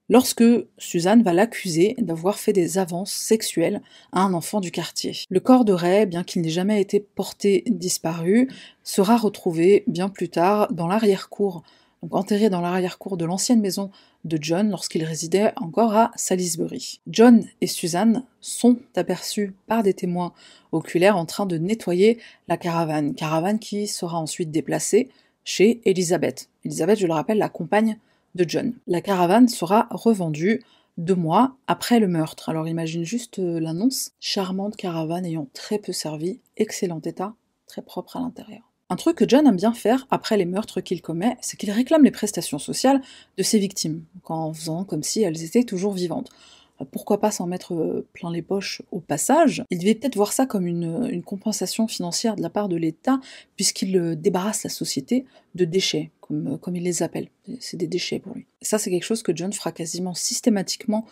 lorsque 0.09 0.45
Suzanne 0.79 1.23
va 1.23 1.33
l'accuser 1.33 1.95
d'avoir 1.99 2.39
fait 2.39 2.53
des 2.53 2.79
avances 2.79 3.13
sexuelles 3.13 3.81
à 4.13 4.21
un 4.21 4.35
enfant 4.35 4.61
du 4.61 4.71
quartier. 4.71 5.17
Le 5.31 5.41
corps 5.41 5.65
de 5.65 5.73
Ray, 5.73 6.07
bien 6.07 6.23
qu'il 6.23 6.43
n'ait 6.43 6.51
jamais 6.51 6.81
été 6.81 7.01
porté 7.01 7.65
disparu, 7.67 8.51
sera 8.85 9.17
retrouvé 9.17 9.85
bien 9.87 10.09
plus 10.09 10.29
tard 10.29 10.73
dans 10.73 10.87
l'arrière-cour, 10.87 11.63
donc 12.03 12.15
enterré 12.15 12.51
dans 12.51 12.61
l'arrière-cour 12.61 13.17
de 13.17 13.25
l'ancienne 13.25 13.61
maison 13.61 13.91
de 14.25 14.39
John 14.41 14.71
lorsqu'il 14.71 15.05
résidait 15.05 15.53
encore 15.57 15.95
à 15.95 16.11
Salisbury. 16.17 17.01
John 17.07 17.45
et 17.61 17.67
Suzanne 17.67 18.25
sont 18.41 18.79
aperçus 18.97 19.55
par 19.67 19.83
des 19.83 19.95
témoins 19.95 20.33
oculaires 20.73 21.17
en 21.17 21.27
train 21.27 21.47
de 21.47 21.59
nettoyer 21.59 22.19
la 22.49 22.57
caravane, 22.57 23.15
caravane 23.15 23.59
qui 23.59 23.87
sera 23.87 24.19
ensuite 24.19 24.51
déplacée 24.51 25.11
chez 25.45 25.81
Elizabeth. 25.85 26.49
Elizabeth, 26.65 26.99
je 26.99 27.07
le 27.07 27.13
rappelle, 27.13 27.39
la 27.39 27.49
compagne 27.49 27.99
de 28.35 28.45
John. 28.49 28.75
La 28.87 29.01
caravane 29.01 29.49
sera 29.49 29.89
revendue 29.91 30.63
deux 30.99 31.15
mois 31.15 31.57
après 31.67 32.01
le 32.01 32.09
meurtre. 32.09 32.49
Alors 32.49 32.69
imagine 32.69 33.05
juste 33.05 33.39
euh, 33.39 33.61
l'annonce. 33.61 34.13
Charmante 34.21 34.77
caravane 34.77 35.25
ayant 35.25 35.49
très 35.53 35.79
peu 35.79 35.93
servi, 35.93 36.41
excellent 36.57 37.01
état, 37.01 37.35
très 37.67 37.83
propre 37.83 38.17
à 38.17 38.21
l'intérieur. 38.21 38.72
Un 38.93 38.97
truc 38.97 39.17
que 39.17 39.25
John 39.27 39.47
aime 39.47 39.57
bien 39.57 39.73
faire 39.73 40.07
après 40.11 40.37
les 40.37 40.45
meurtres 40.45 40.83
qu'il 40.83 41.01
commet, 41.01 41.39
c'est 41.41 41.57
qu'il 41.57 41.71
réclame 41.71 42.05
les 42.05 42.11
prestations 42.11 42.59
sociales 42.59 43.01
de 43.39 43.43
ses 43.43 43.59
victimes, 43.59 44.05
en 44.27 44.53
faisant 44.53 44.85
comme 44.85 45.03
si 45.03 45.23
elles 45.23 45.45
étaient 45.45 45.65
toujours 45.65 45.95
vivantes. 45.95 46.29
Euh, 46.79 46.85
pourquoi 46.85 47.19
pas 47.19 47.31
s'en 47.31 47.47
mettre 47.47 47.73
euh, 47.73 48.07
plein 48.13 48.31
les 48.31 48.43
poches 48.43 48.83
au 48.91 49.01
passage? 49.01 49.65
Il 49.71 49.79
devait 49.79 49.95
peut-être 49.95 50.17
voir 50.17 50.35
ça 50.35 50.45
comme 50.45 50.67
une, 50.67 51.23
compensation 51.23 51.89
financière 51.89 52.37
de 52.37 52.43
la 52.43 52.51
part 52.51 52.69
de 52.69 52.77
l'État, 52.77 53.19
puisqu'il 53.57 53.97
euh, 53.97 54.15
débarrasse 54.15 54.63
la 54.63 54.69
société 54.69 55.25
de 55.55 55.65
déchets, 55.65 56.11
comme, 56.21 56.59
comme 56.59 56.77
il 56.77 56.83
les 56.83 57.03
appelle. 57.03 57.29
C'est 57.61 57.79
des 57.79 57.87
déchets 57.87 58.19
pour 58.19 58.35
lui. 58.35 58.45
ça, 58.61 58.77
c'est 58.77 58.91
quelque 58.91 59.05
chose 59.05 59.23
que 59.23 59.35
John 59.35 59.55
fera 59.55 59.73
quasiment 59.73 60.13
systématiquement 60.13 61.07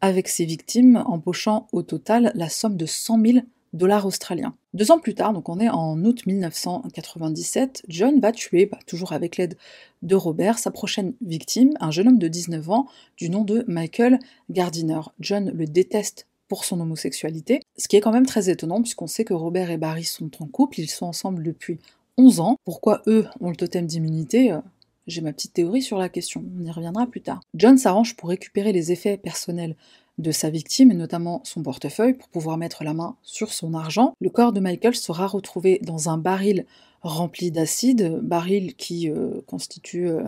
avec 0.00 0.28
ses 0.28 0.46
victimes, 0.46 1.04
empochant 1.04 1.66
au 1.72 1.82
total 1.82 2.32
la 2.34 2.48
somme 2.48 2.78
de 2.78 2.86
100 2.86 3.20
000 3.20 3.38
dollars 3.76 4.06
australiens. 4.06 4.54
Deux 4.74 4.90
ans 4.90 4.98
plus 4.98 5.14
tard, 5.14 5.32
donc 5.32 5.48
on 5.48 5.60
est 5.60 5.68
en 5.68 6.02
août 6.04 6.26
1997, 6.26 7.82
John 7.88 8.20
va 8.20 8.32
tuer, 8.32 8.66
bah, 8.66 8.78
toujours 8.86 9.12
avec 9.12 9.36
l'aide 9.36 9.56
de 10.02 10.14
Robert, 10.14 10.58
sa 10.58 10.70
prochaine 10.70 11.14
victime, 11.20 11.74
un 11.80 11.90
jeune 11.90 12.08
homme 12.08 12.18
de 12.18 12.28
19 12.28 12.70
ans 12.70 12.86
du 13.16 13.30
nom 13.30 13.44
de 13.44 13.64
Michael 13.68 14.18
Gardiner. 14.50 15.00
John 15.20 15.50
le 15.54 15.66
déteste 15.66 16.26
pour 16.48 16.64
son 16.64 16.80
homosexualité, 16.80 17.60
ce 17.76 17.88
qui 17.88 17.96
est 17.96 18.00
quand 18.00 18.12
même 18.12 18.26
très 18.26 18.50
étonnant 18.50 18.80
puisqu'on 18.80 19.06
sait 19.06 19.24
que 19.24 19.34
Robert 19.34 19.70
et 19.70 19.78
Barry 19.78 20.04
sont 20.04 20.30
en 20.40 20.46
couple, 20.46 20.80
ils 20.80 20.90
sont 20.90 21.06
ensemble 21.06 21.42
depuis 21.42 21.78
11 22.18 22.40
ans. 22.40 22.56
Pourquoi 22.64 23.02
eux 23.06 23.26
ont 23.40 23.50
le 23.50 23.56
totem 23.56 23.86
d'immunité? 23.86 24.52
Euh, 24.52 24.60
J'ai 25.06 25.20
ma 25.20 25.32
petite 25.32 25.54
théorie 25.54 25.82
sur 25.82 25.98
la 25.98 26.08
question, 26.08 26.44
on 26.58 26.64
y 26.64 26.70
reviendra 26.70 27.06
plus 27.06 27.20
tard. 27.20 27.40
John 27.54 27.78
s'arrange 27.78 28.16
pour 28.16 28.28
récupérer 28.28 28.72
les 28.72 28.92
effets 28.92 29.16
personnels 29.16 29.76
de 30.18 30.30
sa 30.30 30.50
victime, 30.50 30.90
et 30.90 30.94
notamment 30.94 31.42
son 31.44 31.62
portefeuille, 31.62 32.14
pour 32.14 32.28
pouvoir 32.28 32.56
mettre 32.56 32.84
la 32.84 32.94
main 32.94 33.16
sur 33.22 33.52
son 33.52 33.74
argent. 33.74 34.14
Le 34.20 34.30
corps 34.30 34.52
de 34.52 34.60
Michael 34.60 34.94
sera 34.94 35.26
retrouvé 35.26 35.78
dans 35.82 36.08
un 36.08 36.18
baril 36.18 36.64
rempli 37.02 37.50
d'acide, 37.50 38.18
baril 38.22 38.74
qui 38.74 39.10
euh, 39.10 39.40
constitue 39.46 40.08
euh, 40.08 40.22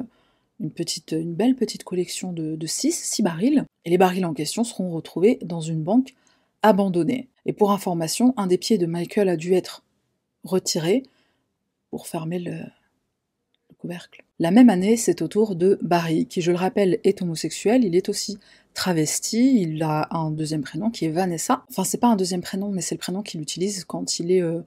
une, 0.60 1.34
belle 1.34 1.54
petite 1.54 1.84
collection 1.84 2.32
de 2.32 2.66
6 2.66 3.22
barils. 3.22 3.64
Et 3.84 3.90
les 3.90 3.98
barils 3.98 4.26
en 4.26 4.34
question 4.34 4.64
seront 4.64 4.90
retrouvés 4.90 5.38
dans 5.42 5.60
une 5.60 5.82
banque 5.82 6.14
abandonnée. 6.62 7.28
Et 7.46 7.52
pour 7.52 7.70
information, 7.72 8.34
un 8.36 8.46
des 8.46 8.58
pieds 8.58 8.78
de 8.78 8.86
Michael 8.86 9.28
a 9.28 9.36
dû 9.36 9.54
être 9.54 9.82
retiré 10.44 11.04
pour 11.90 12.06
fermer 12.06 12.38
le 12.38 12.58
couvercle. 13.78 14.24
La 14.38 14.50
même 14.50 14.70
année, 14.70 14.96
c'est 14.96 15.22
au 15.22 15.28
tour 15.28 15.56
de 15.56 15.78
Barry, 15.82 16.26
qui, 16.26 16.42
je 16.42 16.50
le 16.50 16.56
rappelle, 16.56 16.98
est 17.04 17.22
homosexuel. 17.22 17.84
Il 17.84 17.96
est 17.96 18.08
aussi 18.08 18.38
travesti. 18.78 19.60
Il 19.62 19.82
a 19.82 20.06
un 20.12 20.30
deuxième 20.30 20.62
prénom 20.62 20.90
qui 20.90 21.04
est 21.04 21.10
Vanessa. 21.10 21.64
Enfin, 21.68 21.82
c'est 21.82 21.98
pas 21.98 22.06
un 22.06 22.16
deuxième 22.16 22.42
prénom, 22.42 22.70
mais 22.70 22.80
c'est 22.80 22.94
le 22.94 23.00
prénom 23.00 23.22
qu'il 23.22 23.40
utilise 23.40 23.84
quand 23.84 24.20
il 24.20 24.30
est 24.30 24.40
euh, 24.40 24.60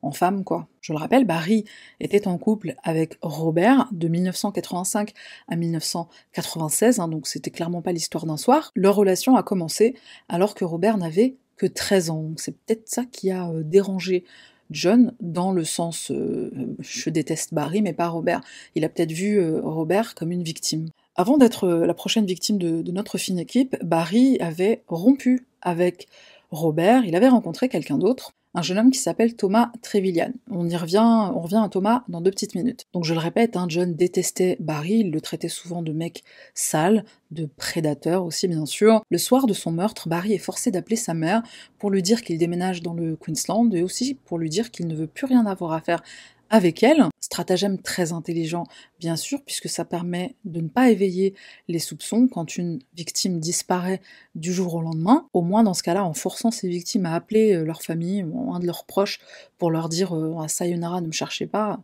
en 0.00 0.10
femme, 0.10 0.42
quoi. 0.42 0.68
Je 0.80 0.94
le 0.94 0.98
rappelle, 0.98 1.26
Barry 1.26 1.66
était 2.00 2.26
en 2.26 2.38
couple 2.38 2.76
avec 2.82 3.18
Robert 3.20 3.88
de 3.92 4.08
1985 4.08 5.12
à 5.48 5.56
1996, 5.56 6.98
hein, 6.98 7.08
donc 7.08 7.26
c'était 7.26 7.50
clairement 7.50 7.82
pas 7.82 7.92
l'histoire 7.92 8.24
d'un 8.24 8.38
soir. 8.38 8.72
Leur 8.74 8.94
relation 8.94 9.36
a 9.36 9.42
commencé 9.42 9.94
alors 10.30 10.54
que 10.54 10.64
Robert 10.64 10.96
n'avait 10.96 11.36
que 11.58 11.66
13 11.66 12.10
ans. 12.10 12.30
C'est 12.36 12.56
peut-être 12.56 12.88
ça 12.88 13.04
qui 13.04 13.30
a 13.30 13.50
euh, 13.50 13.62
dérangé 13.62 14.24
John 14.70 15.14
dans 15.20 15.52
le 15.52 15.64
sens 15.64 16.10
euh, 16.10 16.50
je 16.80 17.10
déteste 17.10 17.52
Barry 17.52 17.82
mais 17.82 17.92
pas 17.92 18.08
Robert. 18.08 18.40
Il 18.74 18.84
a 18.86 18.88
peut-être 18.88 19.12
vu 19.12 19.42
Robert 19.60 20.14
comme 20.14 20.32
une 20.32 20.42
victime. 20.42 20.88
Avant 21.18 21.36
d'être 21.36 21.64
euh, 21.64 21.84
la 21.84 21.94
prochaine 21.94 22.26
victime 22.26 22.58
de, 22.58 22.92
notre 22.92 23.18
fine 23.18 23.40
équipe, 23.40 23.76
Barry 23.82 24.38
avait 24.38 24.84
rompu 24.86 25.48
avec 25.60 26.06
Robert, 26.52 27.04
il 27.04 27.16
avait 27.16 27.28
rencontré 27.28 27.68
quelqu'un 27.68 27.98
d'autre, 27.98 28.34
un 28.54 28.62
jeune 28.62 28.78
homme 28.78 28.92
qui 28.92 29.00
s'appelle 29.00 29.34
Thomas 29.34 29.72
Trevillian. 29.82 30.30
On 30.48 30.68
y 30.68 30.76
revient, 30.76 31.02
on 31.34 31.40
revient 31.40 31.60
à 31.62 31.68
Thomas 31.68 32.04
dans 32.08 32.20
deux 32.20 32.30
petites 32.30 32.54
minutes. 32.54 32.84
Donc 32.92 33.04
je 33.04 33.14
le 33.14 33.18
répète, 33.18 33.56
hein, 33.56 33.66
John 33.68 33.96
détestait 33.96 34.58
Barry, 34.60 35.00
il 35.00 35.10
le 35.10 35.20
traitait 35.20 35.48
souvent 35.48 35.82
de 35.82 35.90
mec 35.90 36.22
sale, 36.54 37.04
de 37.32 37.46
prédateur 37.46 38.24
aussi 38.24 38.46
bien 38.46 38.64
sûr. 38.64 39.02
Le 39.10 39.18
soir 39.18 39.46
de 39.46 39.54
son 39.54 39.72
meurtre, 39.72 40.08
Barry 40.08 40.34
est 40.34 40.38
forcé 40.38 40.70
d'appeler 40.70 40.94
sa 40.96 41.14
mère 41.14 41.42
pour 41.78 41.90
lui 41.90 42.00
dire 42.00 42.22
qu'il 42.22 42.38
déménage 42.38 42.80
dans 42.80 42.94
le 42.94 43.16
Queensland 43.16 43.74
et 43.74 43.82
aussi 43.82 44.14
pour 44.14 44.38
lui 44.38 44.50
dire 44.50 44.70
qu'il 44.70 44.86
ne 44.86 44.94
veut 44.94 45.08
plus 45.08 45.26
rien 45.26 45.46
avoir 45.46 45.72
à 45.72 45.80
faire 45.80 46.00
avec 46.50 46.82
elle. 46.82 47.04
Stratagème 47.20 47.80
très 47.80 48.12
intelligent, 48.12 48.64
bien 48.98 49.16
sûr, 49.16 49.42
puisque 49.44 49.68
ça 49.68 49.84
permet 49.84 50.34
de 50.44 50.60
ne 50.60 50.68
pas 50.68 50.90
éveiller 50.90 51.34
les 51.68 51.78
soupçons 51.78 52.28
quand 52.28 52.56
une 52.56 52.80
victime 52.94 53.38
disparaît 53.38 54.00
du 54.34 54.52
jour 54.52 54.74
au 54.74 54.80
lendemain. 54.80 55.26
Au 55.32 55.42
moins, 55.42 55.62
dans 55.62 55.74
ce 55.74 55.82
cas-là, 55.82 56.04
en 56.04 56.14
forçant 56.14 56.50
ces 56.50 56.68
victimes 56.68 57.06
à 57.06 57.14
appeler 57.14 57.54
euh, 57.54 57.64
leur 57.64 57.82
famille 57.82 58.24
ou 58.24 58.52
un 58.54 58.60
de 58.60 58.66
leurs 58.66 58.84
proches 58.84 59.20
pour 59.58 59.70
leur 59.70 59.88
dire 59.88 60.16
euh, 60.16 60.36
ah, 60.40 60.48
Sayonara, 60.48 61.00
ne 61.00 61.08
me 61.08 61.12
cherchez 61.12 61.46
pas, 61.46 61.80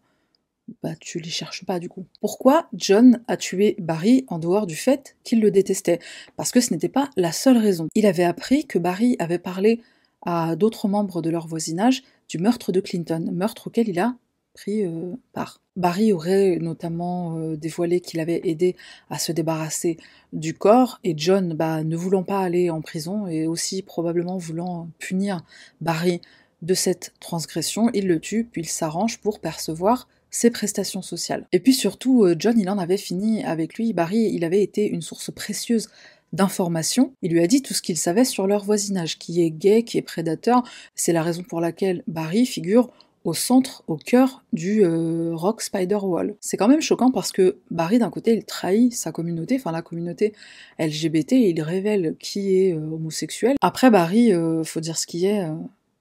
bah 0.82 0.94
tu 0.98 1.18
les 1.18 1.30
cherches 1.30 1.64
pas 1.64 1.78
du 1.78 1.88
coup. 1.88 2.06
Pourquoi 2.20 2.68
John 2.72 3.22
a 3.28 3.36
tué 3.36 3.76
Barry 3.78 4.24
en 4.28 4.38
dehors 4.38 4.66
du 4.66 4.76
fait 4.76 5.16
qu'il 5.22 5.40
le 5.40 5.50
détestait? 5.50 5.98
Parce 6.36 6.52
que 6.52 6.60
ce 6.60 6.72
n'était 6.72 6.88
pas 6.88 7.10
la 7.16 7.32
seule 7.32 7.58
raison. 7.58 7.88
Il 7.94 8.06
avait 8.06 8.24
appris 8.24 8.66
que 8.66 8.78
Barry 8.78 9.16
avait 9.18 9.38
parlé 9.38 9.82
à 10.22 10.56
d'autres 10.56 10.88
membres 10.88 11.20
de 11.20 11.30
leur 11.30 11.46
voisinage 11.46 12.02
du 12.28 12.38
meurtre 12.38 12.72
de 12.72 12.80
Clinton, 12.80 13.28
meurtre 13.30 13.66
auquel 13.66 13.88
il 13.88 13.98
a 13.98 14.16
pris 14.54 14.84
euh, 14.84 15.12
part. 15.32 15.60
Barry 15.76 16.12
aurait 16.12 16.58
notamment 16.60 17.36
euh, 17.36 17.56
dévoilé 17.56 18.00
qu'il 18.00 18.20
avait 18.20 18.40
aidé 18.44 18.76
à 19.10 19.18
se 19.18 19.32
débarrasser 19.32 19.98
du 20.32 20.54
corps, 20.54 21.00
et 21.04 21.14
John, 21.16 21.54
bah, 21.54 21.82
ne 21.82 21.96
voulant 21.96 22.22
pas 22.22 22.40
aller 22.40 22.70
en 22.70 22.80
prison, 22.80 23.26
et 23.26 23.46
aussi 23.46 23.82
probablement 23.82 24.38
voulant 24.38 24.88
punir 24.98 25.44
Barry 25.80 26.20
de 26.62 26.74
cette 26.74 27.12
transgression, 27.20 27.90
il 27.92 28.06
le 28.06 28.20
tue, 28.20 28.44
puis 28.44 28.62
il 28.62 28.68
s'arrange 28.68 29.18
pour 29.18 29.40
percevoir 29.40 30.08
ses 30.30 30.50
prestations 30.50 31.02
sociales. 31.02 31.46
Et 31.52 31.60
puis 31.60 31.74
surtout, 31.74 32.24
euh, 32.24 32.34
John, 32.38 32.58
il 32.58 32.70
en 32.70 32.78
avait 32.78 32.96
fini 32.96 33.44
avec 33.44 33.74
lui, 33.74 33.92
Barry, 33.92 34.30
il 34.32 34.44
avait 34.44 34.62
été 34.62 34.88
une 34.88 35.02
source 35.02 35.30
précieuse 35.30 35.88
d'informations. 36.32 37.12
Il 37.22 37.32
lui 37.32 37.40
a 37.40 37.46
dit 37.46 37.62
tout 37.62 37.74
ce 37.74 37.82
qu'il 37.82 37.96
savait 37.96 38.24
sur 38.24 38.46
leur 38.46 38.64
voisinage, 38.64 39.18
qui 39.18 39.42
est 39.42 39.50
gay, 39.50 39.84
qui 39.84 39.98
est 39.98 40.02
prédateur. 40.02 40.64
C'est 40.96 41.12
la 41.12 41.22
raison 41.22 41.44
pour 41.44 41.60
laquelle 41.60 42.02
Barry 42.08 42.44
figure 42.44 42.90
au 43.24 43.32
centre, 43.32 43.82
au 43.86 43.96
cœur 43.96 44.44
du 44.52 44.84
euh, 44.84 45.34
Rock 45.34 45.62
Spider 45.62 45.96
Wall. 45.96 46.36
C'est 46.40 46.58
quand 46.58 46.68
même 46.68 46.82
choquant 46.82 47.10
parce 47.10 47.32
que 47.32 47.58
Barry, 47.70 47.98
d'un 47.98 48.10
côté, 48.10 48.34
il 48.34 48.44
trahit 48.44 48.92
sa 48.92 49.12
communauté, 49.12 49.56
enfin 49.56 49.72
la 49.72 49.80
communauté 49.80 50.34
LGBT, 50.78 51.32
il 51.32 51.60
révèle 51.62 52.16
qui 52.18 52.56
est 52.56 52.74
euh, 52.74 52.92
homosexuel. 52.92 53.56
Après, 53.62 53.90
Barry, 53.90 54.32
euh, 54.32 54.62
faut 54.62 54.80
dire 54.80 54.98
ce 54.98 55.06
qui 55.06 55.24
est, 55.26 55.48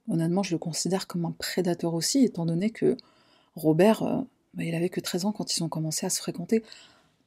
honnêtement, 0.10 0.44
je 0.44 0.52
le 0.52 0.58
considère 0.58 1.08
comme 1.08 1.26
un 1.26 1.32
prédateur 1.32 1.94
aussi, 1.94 2.26
étant 2.26 2.46
donné 2.46 2.70
que 2.70 2.98
Robert, 3.56 4.04
bah, 4.54 4.64
il 4.64 4.76
avait 4.76 4.90
que 4.90 5.00
13 5.00 5.26
ans 5.26 5.32
quand 5.32 5.56
ils 5.56 5.64
ont 5.64 5.70
commencé 5.70 6.06
à 6.06 6.10
se 6.10 6.20
fréquenter. 6.20 6.62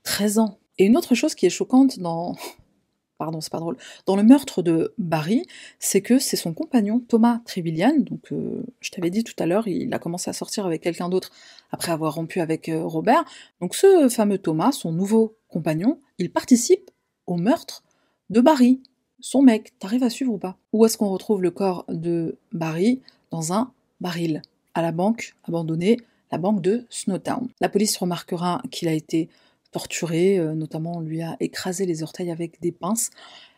13 0.03 0.39
ans. 0.39 0.59
Et 0.79 0.85
une 0.85 0.97
autre 0.99 1.15
chose 1.15 1.35
qui 1.35 1.47
est 1.47 1.51
choquante 1.51 1.99
dans, 2.01 2.37
pardon, 3.19 3.41
c'est 3.41 3.53
pas 3.53 3.61
drôle, 3.61 3.77
dans 4.07 4.17
le 4.17 4.23
meurtre 4.23 4.63
de 4.63 4.95
Barry, 4.99 5.45
c'est 5.79 6.01
que 6.01 6.19
c'est 6.19 6.37
son 6.37 6.53
compagnon 6.53 7.01
Thomas 7.01 7.41
Trevillian, 7.45 7.99
donc 7.99 8.33
euh, 8.33 8.63
je 8.81 8.91
t'avais 8.91 9.11
dit 9.11 9.25
tout 9.25 9.35
à 9.39 9.47
l'heure, 9.47 9.69
il 9.69 9.93
a 9.95 9.99
commencé 9.99 10.31
à 10.31 10.33
sortir 10.33 10.67
avec 10.67 10.83
quelqu'un 10.83 11.09
d'autre 11.09 11.31
après 11.71 11.93
avoir 11.93 12.15
rompu 12.15 12.41
avec 12.41 12.69
euh, 12.69 12.85
Robert. 12.85 13.25
Donc 13.61 13.75
ce 13.75 14.09
fameux 14.09 14.39
Thomas, 14.39 14.73
son 14.73 14.93
nouveau 14.93 15.37
compagnon, 15.49 15.99
il 16.19 16.31
participe 16.31 16.91
au 17.27 17.37
meurtre 17.37 17.83
de 18.31 18.41
Barry, 18.41 18.81
son 19.21 19.43
mec. 19.43 19.79
T'arrives 19.79 20.03
à 20.03 20.11
suivre 20.11 20.33
ou 20.33 20.39
pas? 20.39 20.57
Où 20.73 20.85
est-ce 20.85 20.99
qu'on 20.99 21.09
retrouve 21.09 21.43
le 21.43 21.51
corps 21.51 21.85
de 21.89 22.39
Barry? 22.53 23.01
Dans 23.31 23.53
un 23.53 23.73
baril, 24.01 24.43
à 24.75 24.83
la 24.83 24.93
banque 24.93 25.35
abandonnée, 25.45 25.99
la 26.31 26.39
banque 26.39 26.61
de 26.61 26.87
Snowtown. 26.91 27.49
La 27.61 27.69
police 27.69 27.97
remarquera 27.97 28.63
qu'il 28.71 28.89
a 28.89 28.93
été 28.93 29.29
torturé, 29.71 30.39
euh, 30.39 30.55
notamment 30.55 30.99
on 30.99 31.01
lui 31.01 31.23
a 31.23 31.37
écrasé 31.41 31.87
les 31.87 32.03
orteils 32.03 32.31
avec 32.31 32.61
des 32.61 32.73
pinces. 32.73 33.11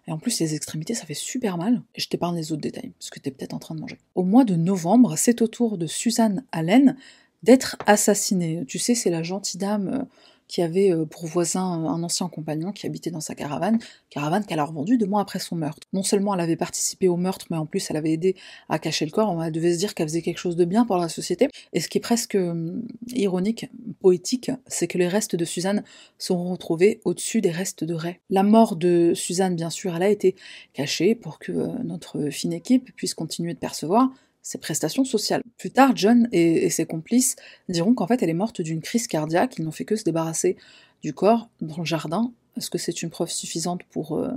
Et 0.07 0.13
en 0.13 0.19
plus, 0.19 0.41
les 0.41 0.55
extrémités, 0.55 0.95
ça 0.95 1.05
fait 1.05 1.15
super 1.15 1.59
mal. 1.59 1.83
Et 1.95 2.01
je 2.01 2.09
t'épargne 2.09 2.37
les 2.37 2.53
autres 2.53 2.63
détails, 2.63 2.93
parce 2.99 3.11
que 3.11 3.21
t'es 3.21 3.31
peut-être 3.31 3.55
en 3.55 3.59
train 3.59 3.75
de 3.75 3.81
manger. 3.81 3.99
Au 4.15 4.23
mois 4.23 4.45
de 4.45 4.57
novembre, 4.57 5.17
c'est 5.17 5.43
au 5.43 5.47
tour 5.47 5.77
de 5.77 5.87
Suzanne 5.87 6.45
Allen 6.51 6.97
d'être 7.43 7.77
assassinée. 7.87 8.65
Tu 8.67 8.79
sais, 8.79 8.95
c'est 8.95 9.11
la 9.11 9.23
gentille 9.23 9.61
dame 9.61 9.89
euh, 9.89 10.05
qui 10.49 10.63
avait 10.63 10.93
euh, 10.93 11.05
pour 11.05 11.27
voisin 11.27 11.63
un 11.63 12.03
ancien 12.03 12.29
compagnon 12.29 12.73
qui 12.73 12.87
habitait 12.87 13.11
dans 13.11 13.21
sa 13.21 13.35
caravane, 13.35 13.79
caravane 14.11 14.45
qu'elle 14.45 14.59
a 14.59 14.65
revendue 14.65 14.99
deux 14.99 15.07
mois 15.07 15.21
après 15.21 15.39
son 15.39 15.57
meurtre. 15.57 15.87
Non 15.93 16.03
seulement 16.03 16.35
elle 16.35 16.41
avait 16.41 16.57
participé 16.57 17.07
au 17.09 17.17
meurtre, 17.17 17.47
mais 17.51 17.57
en 17.57 17.67
plus 17.67 17.91
elle 17.91 17.97
avait 17.97 18.13
aidé 18.13 18.35
à 18.69 18.79
cacher 18.79 19.05
le 19.05 19.11
corps, 19.11 19.31
on 19.31 19.51
devait 19.51 19.75
se 19.75 19.79
dire 19.79 19.95
qu'elle 19.95 20.09
faisait 20.09 20.23
quelque 20.23 20.39
chose 20.39 20.57
de 20.57 20.65
bien 20.65 20.85
pour 20.85 20.97
la 20.97 21.09
société. 21.09 21.49
Et 21.73 21.81
ce 21.81 21.89
qui 21.89 21.99
est 21.99 22.01
presque 22.01 22.35
hum, 22.35 22.83
ironique, 23.09 23.67
poétique, 24.01 24.51
c'est 24.67 24.87
que 24.87 24.99
les 24.99 25.09
restes 25.09 25.37
de 25.37 25.45
Suzanne 25.45 25.85
seront 26.19 26.51
retrouvés 26.53 27.01
au-dessus 27.05 27.41
des 27.41 27.51
restes 27.51 27.85
de 27.85 27.95
Ray. 27.95 28.19
La 28.31 28.43
mort 28.43 28.77
de 28.77 29.13
Suzanne, 29.15 29.55
bien 29.55 29.71
sûr, 29.71 29.95
elle 29.95 30.03
a 30.03 30.09
été 30.09 30.35
cachée 30.73 31.15
pour 31.15 31.39
que 31.39 31.53
euh, 31.53 31.67
notre 31.85 32.31
fine 32.31 32.53
équipe 32.53 32.95
puisse 32.97 33.15
continuer 33.15 33.55
de 33.55 33.59
percevoir 33.59 34.11
ses 34.49 34.57
prestations 34.57 35.05
sociales. 35.05 35.43
Plus 35.59 35.71
tard, 35.71 35.93
John 35.95 36.27
et, 36.33 36.71
ses 36.71 36.87
complices 36.87 37.37
diront 37.69 37.93
qu'en 37.93 38.07
fait 38.07 38.23
elle 38.23 38.31
est 38.31 38.35
morte 38.35 38.63
d'une 38.63 38.81
crise 38.81 39.07
cardiaque, 39.07 39.59
ils 39.59 39.65
n'ont 39.65 39.73
fait 39.73 39.85
que 39.85 39.95
se 39.95 40.05
débarrasser 40.05 40.57
du 41.03 41.13
corps 41.13 41.51
dans 41.61 41.77
le 41.77 41.85
jardin. 41.85 42.33
Est-ce 42.57 42.71
que 42.71 42.79
c'est 42.79 43.03
une 43.03 43.11
preuve 43.11 43.31
suffisante 43.31 43.83
pour, 43.91 44.17
euh, 44.17 44.31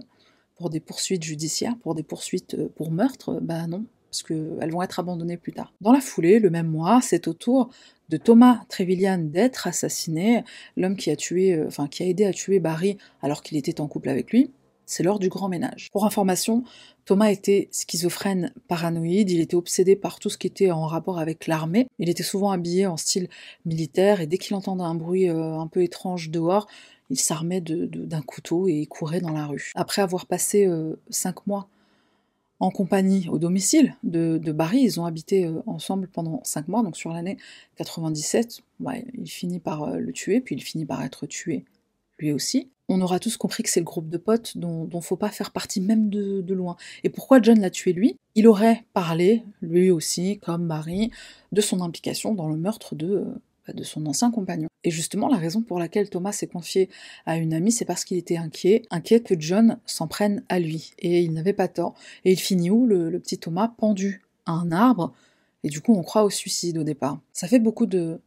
pour 0.57 0.69
des 0.69 0.81
poursuites 0.81 1.23
judiciaires, 1.23 1.77
pour 1.81 1.95
des 1.95 2.03
poursuites 2.03 2.55
euh, 2.55 2.67
pour 2.75 2.91
meurtre 2.91 3.39
Ben 3.41 3.67
non, 3.67 3.85
parce 4.09 4.23
qu'elles 4.23 4.71
vont 4.71 4.81
être 4.81 4.99
abandonnées 4.99 5.37
plus 5.37 5.53
tard. 5.53 5.71
Dans 5.79 5.93
la 5.93 6.01
foulée, 6.01 6.39
le 6.39 6.49
même 6.49 6.67
mois, 6.67 6.99
c'est 7.01 7.29
au 7.29 7.33
tour 7.33 7.69
de 8.09 8.17
Thomas 8.17 8.65
Trevillian 8.67 9.17
d'être 9.17 9.65
assassiné, 9.65 10.43
l'homme 10.75 10.97
qui 10.97 11.09
a 11.09 11.15
tué, 11.15 11.53
euh, 11.53 11.87
qui 11.89 12.03
a 12.03 12.05
aidé 12.05 12.25
à 12.25 12.33
tuer 12.33 12.59
Barry 12.59 12.97
alors 13.21 13.41
qu'il 13.41 13.57
était 13.57 13.79
en 13.79 13.87
couple 13.87 14.09
avec 14.09 14.31
lui 14.31 14.51
c'est 14.85 15.03
l'heure 15.03 15.19
du 15.19 15.29
grand 15.29 15.49
ménage. 15.49 15.89
Pour 15.91 16.05
information, 16.05 16.63
Thomas 17.05 17.29
était 17.31 17.69
schizophrène 17.71 18.53
paranoïde, 18.67 19.29
il 19.29 19.39
était 19.39 19.55
obsédé 19.55 19.95
par 19.95 20.19
tout 20.19 20.29
ce 20.29 20.37
qui 20.37 20.47
était 20.47 20.71
en 20.71 20.85
rapport 20.85 21.19
avec 21.19 21.47
l'armée, 21.47 21.87
il 21.99 22.09
était 22.09 22.23
souvent 22.23 22.51
habillé 22.51 22.87
en 22.87 22.97
style 22.97 23.27
militaire 23.65 24.21
et 24.21 24.27
dès 24.27 24.37
qu'il 24.37 24.55
entendait 24.55 24.83
un 24.83 24.95
bruit 24.95 25.29
euh, 25.29 25.59
un 25.59 25.67
peu 25.67 25.83
étrange 25.83 26.29
dehors, 26.29 26.67
il 27.09 27.19
s'armait 27.19 27.61
d'un 27.61 28.21
couteau 28.21 28.67
et 28.67 28.85
courait 28.85 29.19
dans 29.19 29.33
la 29.33 29.45
rue. 29.45 29.71
Après 29.75 30.01
avoir 30.01 30.25
passé 30.25 30.65
euh, 30.65 30.95
cinq 31.09 31.45
mois 31.47 31.67
en 32.59 32.69
compagnie 32.69 33.27
au 33.29 33.39
domicile 33.39 33.97
de, 34.03 34.37
Barry, 34.51 34.81
ils 34.81 34.99
ont 34.99 35.05
habité 35.05 35.45
euh, 35.45 35.61
ensemble 35.65 36.07
pendant 36.07 36.41
cinq 36.43 36.67
mois, 36.67 36.83
donc 36.83 36.95
sur 36.95 37.11
l'année 37.11 37.37
97, 37.77 38.61
il 39.17 39.29
finit 39.29 39.59
par 39.59 39.91
le 39.97 40.11
tuer, 40.13 40.41
puis 40.41 40.55
il 40.55 40.61
finit 40.61 40.85
par 40.85 41.03
être 41.03 41.25
tué 41.25 41.65
aussi 42.29 42.69
on 42.91 43.01
aura 43.01 43.19
tous 43.19 43.37
compris 43.37 43.63
que 43.63 43.69
c'est 43.69 43.79
le 43.79 43.85
groupe 43.85 44.09
de 44.09 44.17
potes 44.17 44.57
dont, 44.57 44.85
dont 44.85 45.01
faut 45.01 45.15
pas 45.15 45.29
faire 45.29 45.51
partie 45.51 45.81
même 45.81 46.09
de, 46.09 46.53
loin. 46.53 46.75
Et 47.03 47.09
pourquoi 47.09 47.41
John 47.41 47.59
l'a 47.59 47.69
tué 47.69 47.93
lui? 47.93 48.17
Il 48.35 48.47
aurait 48.47 48.83
parlé, 48.93 49.43
lui 49.61 49.91
aussi, 49.91 50.39
comme 50.39 50.65
Marie, 50.65 51.11
de 51.51 51.61
son 51.61 51.81
implication 51.81 52.33
dans 52.33 52.49
le 52.49 52.57
meurtre 52.57 52.95
de, 52.95 53.25
bah, 53.65 53.73
de 53.73 53.83
son 53.83 54.05
ancien 54.05 54.31
compagnon. 54.31 54.67
Et 54.83 54.91
justement, 54.91 55.29
la 55.29 55.37
raison 55.37 55.61
pour 55.61 55.79
laquelle 55.79 56.09
Thomas 56.09 56.33
s'est 56.33 56.47
confié 56.47 56.89
à 57.25 57.37
une 57.37 57.53
amie, 57.53 57.71
c'est 57.71 57.85
parce 57.85 58.03
qu'il 58.03 58.17
était 58.17 58.37
inquiet, 58.37 58.81
inquiet 58.89 59.21
que 59.21 59.39
John 59.39 59.77
s'en 59.85 60.07
prenne 60.07 60.43
à 60.49 60.59
lui. 60.59 60.93
Et 60.99 61.21
il 61.21 61.33
n'avait 61.33 61.53
pas 61.53 61.67
tort. 61.67 61.93
Et 62.25 62.31
il 62.33 62.39
finit 62.39 62.69
où, 62.69 62.85
le, 62.85 63.09
le 63.09 63.19
petit 63.19 63.37
Thomas? 63.37 63.69
Pendu 63.69 64.21
à 64.45 64.51
un 64.51 64.71
arbre. 64.71 65.13
Et 65.63 65.69
du 65.69 65.79
coup, 65.79 65.93
on 65.93 66.03
croit 66.03 66.23
au 66.23 66.29
suicide 66.29 66.77
au 66.77 66.83
départ. 66.83 67.19
Ça 67.31 67.47
fait 67.47 67.59
beaucoup 67.59 67.85
de, 67.85 68.19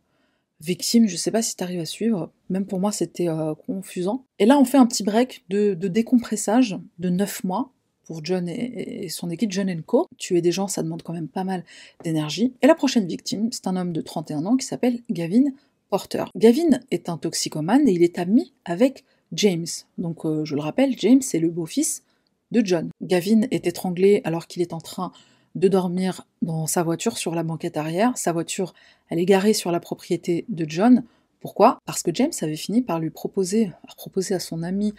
victime, 0.60 1.08
je 1.08 1.16
sais 1.16 1.30
pas 1.30 1.42
si 1.42 1.56
tu 1.56 1.64
arrives 1.64 1.80
à 1.80 1.84
suivre, 1.84 2.32
même 2.50 2.66
pour 2.66 2.80
moi 2.80 2.92
c'était 2.92 3.28
euh, 3.28 3.54
confusant. 3.54 4.24
Et 4.38 4.46
là 4.46 4.58
on 4.58 4.64
fait 4.64 4.78
un 4.78 4.86
petit 4.86 5.02
break 5.02 5.44
de, 5.48 5.74
décompressage 5.74 6.78
de 6.98 7.10
9 7.10 7.44
mois 7.44 7.72
pour 8.04 8.24
John 8.24 8.48
et, 8.48 9.08
son 9.08 9.30
équipe 9.30 9.50
John 9.52 9.82
Co. 9.82 10.06
Tuer 10.18 10.40
des 10.40 10.52
gens 10.52 10.68
ça 10.68 10.82
demande 10.82 11.02
quand 11.02 11.12
même 11.12 11.28
pas 11.28 11.44
mal 11.44 11.64
d'énergie. 12.02 12.54
Et 12.62 12.66
la 12.66 12.74
prochaine 12.74 13.06
victime, 13.06 13.48
c'est 13.52 13.66
un 13.66 13.76
homme 13.76 13.92
de 13.92 14.00
31 14.00 14.46
ans 14.46 14.56
qui 14.56 14.66
s'appelle 14.66 15.00
Gavin 15.10 15.52
Porter. 15.90 16.24
Gavin 16.36 16.80
est 16.90 17.08
un 17.08 17.18
toxicomane 17.18 17.88
et 17.88 17.92
il 17.92 18.02
est 18.02 18.18
ami 18.18 18.52
avec 18.64 19.04
James. 19.32 19.66
Donc 19.98 20.24
euh, 20.24 20.44
je 20.44 20.54
le 20.54 20.60
rappelle, 20.60 20.94
James 20.98 21.22
est 21.32 21.38
le 21.38 21.50
beau-fils 21.50 22.02
de 22.50 22.64
John. 22.64 22.90
Gavin 23.02 23.42
est 23.50 23.66
étranglé 23.66 24.20
alors 24.24 24.46
qu'il 24.46 24.62
est 24.62 24.72
en 24.72 24.80
train 24.80 25.12
de 25.54 25.68
dormir 25.68 26.26
dans 26.42 26.66
sa 26.66 26.82
voiture 26.82 27.16
sur 27.16 27.34
la 27.34 27.42
banquette 27.42 27.76
arrière. 27.76 28.16
Sa 28.18 28.32
voiture, 28.32 28.74
elle 29.08 29.18
est 29.18 29.24
garée 29.24 29.52
sur 29.52 29.70
la 29.70 29.80
propriété 29.80 30.44
de 30.48 30.68
John. 30.68 31.04
Pourquoi? 31.40 31.78
Parce 31.84 32.02
que 32.02 32.10
James 32.14 32.32
avait 32.42 32.56
fini 32.56 32.82
par 32.82 32.98
lui 32.98 33.10
proposer, 33.10 33.70
proposer 33.96 34.34
à 34.34 34.40
son 34.40 34.62
ami 34.62 34.94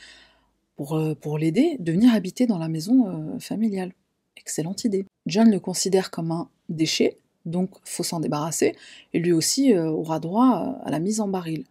pour, 0.75 0.95
euh, 0.95 1.15
pour 1.15 1.37
l'aider 1.37 1.77
de 1.79 1.91
venir 1.91 2.13
habiter 2.13 2.47
dans 2.47 2.57
la 2.57 2.69
maison 2.69 3.07
euh, 3.07 3.39
familiale. 3.39 3.93
Excellente 4.37 4.83
idée. 4.85 5.05
John 5.25 5.49
le 5.49 5.59
considère 5.59 6.11
comme 6.11 6.31
un 6.31 6.49
déchet, 6.69 7.17
donc 7.45 7.71
faut 7.83 8.03
s'en 8.03 8.19
débarrasser, 8.19 8.75
et 9.13 9.19
lui 9.19 9.31
aussi 9.31 9.73
euh, 9.73 9.89
aura 9.89 10.19
droit 10.19 10.77
à 10.83 10.91
la 10.91 10.99
mise 10.99 11.19
en 11.19 11.27
baril. 11.27 11.65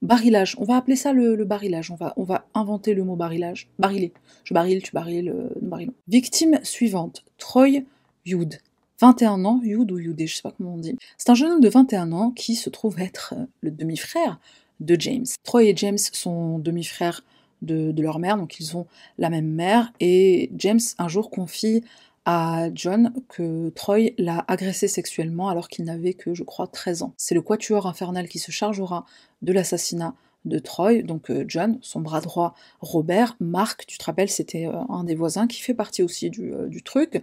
Barilage, 0.00 0.56
on 0.58 0.64
va 0.64 0.76
appeler 0.76 0.96
ça 0.96 1.12
le, 1.12 1.44
barilage, 1.44 1.90
on 1.90 2.24
va, 2.24 2.46
inventer 2.54 2.94
le 2.94 3.04
mot 3.04 3.16
barilage. 3.16 3.68
Barilé. 3.78 4.14
Je 4.44 4.54
barille, 4.54 4.80
tu 4.80 4.92
barilles, 4.92 5.30
nous 5.60 5.68
barilons. 5.68 5.92
Victime 6.08 6.58
suivante, 6.62 7.22
Troy 7.36 7.82
Youd, 8.26 8.58
21 9.00 9.44
ans, 9.44 9.60
Yud 9.62 9.90
ou 9.92 9.98
Yudé, 9.98 10.26
je 10.26 10.36
sais 10.36 10.42
pas 10.42 10.52
comment 10.56 10.74
on 10.74 10.78
dit. 10.78 10.96
C'est 11.18 11.30
un 11.30 11.34
jeune 11.34 11.52
homme 11.52 11.60
de 11.60 11.68
21 11.68 12.12
ans 12.12 12.30
qui 12.30 12.54
se 12.54 12.70
trouve 12.70 12.98
être 13.00 13.34
euh, 13.36 13.44
le 13.60 13.70
demi-frère 13.70 14.38
de 14.80 14.98
James. 14.98 15.26
Troy 15.42 15.64
et 15.64 15.76
James 15.76 15.98
sont 15.98 16.58
demi-frères 16.58 17.22
de, 17.62 17.94
leur 18.02 18.18
mère, 18.18 18.36
donc 18.36 18.60
ils 18.60 18.76
ont 18.76 18.86
la 19.16 19.30
même 19.30 19.48
mère, 19.48 19.92
et 19.98 20.50
James 20.56 20.80
un 20.98 21.08
jour 21.08 21.30
confie 21.30 21.82
à 22.26 22.68
John 22.74 23.12
que 23.28 23.70
Troy 23.70 24.10
l'a 24.18 24.44
agressé 24.48 24.86
sexuellement 24.88 25.48
alors 25.48 25.68
qu'il 25.68 25.84
n'avait 25.84 26.14
que, 26.14 26.34
je 26.34 26.42
crois, 26.42 26.66
13 26.66 27.02
ans. 27.02 27.14
C'est 27.16 27.34
le 27.34 27.42
quatuor 27.42 27.86
infernal 27.86 28.28
qui 28.28 28.38
se 28.38 28.50
chargera 28.50 29.06
de 29.42 29.52
l'assassinat 29.52 30.14
de 30.44 30.58
Troy, 30.58 31.02
donc 31.02 31.30
euh, 31.30 31.44
John, 31.48 31.78
son 31.80 32.00
bras 32.00 32.20
droit 32.20 32.54
Robert, 32.80 33.34
Mark, 33.40 33.86
tu 33.86 33.96
te 33.96 34.04
rappelles, 34.04 34.28
c'était 34.28 34.66
euh, 34.66 34.82
un 34.90 35.04
des 35.04 35.14
voisins 35.14 35.46
qui 35.46 35.60
fait 35.60 35.74
partie 35.74 36.02
aussi 36.02 36.28
du, 36.28 36.82
truc, 36.82 37.22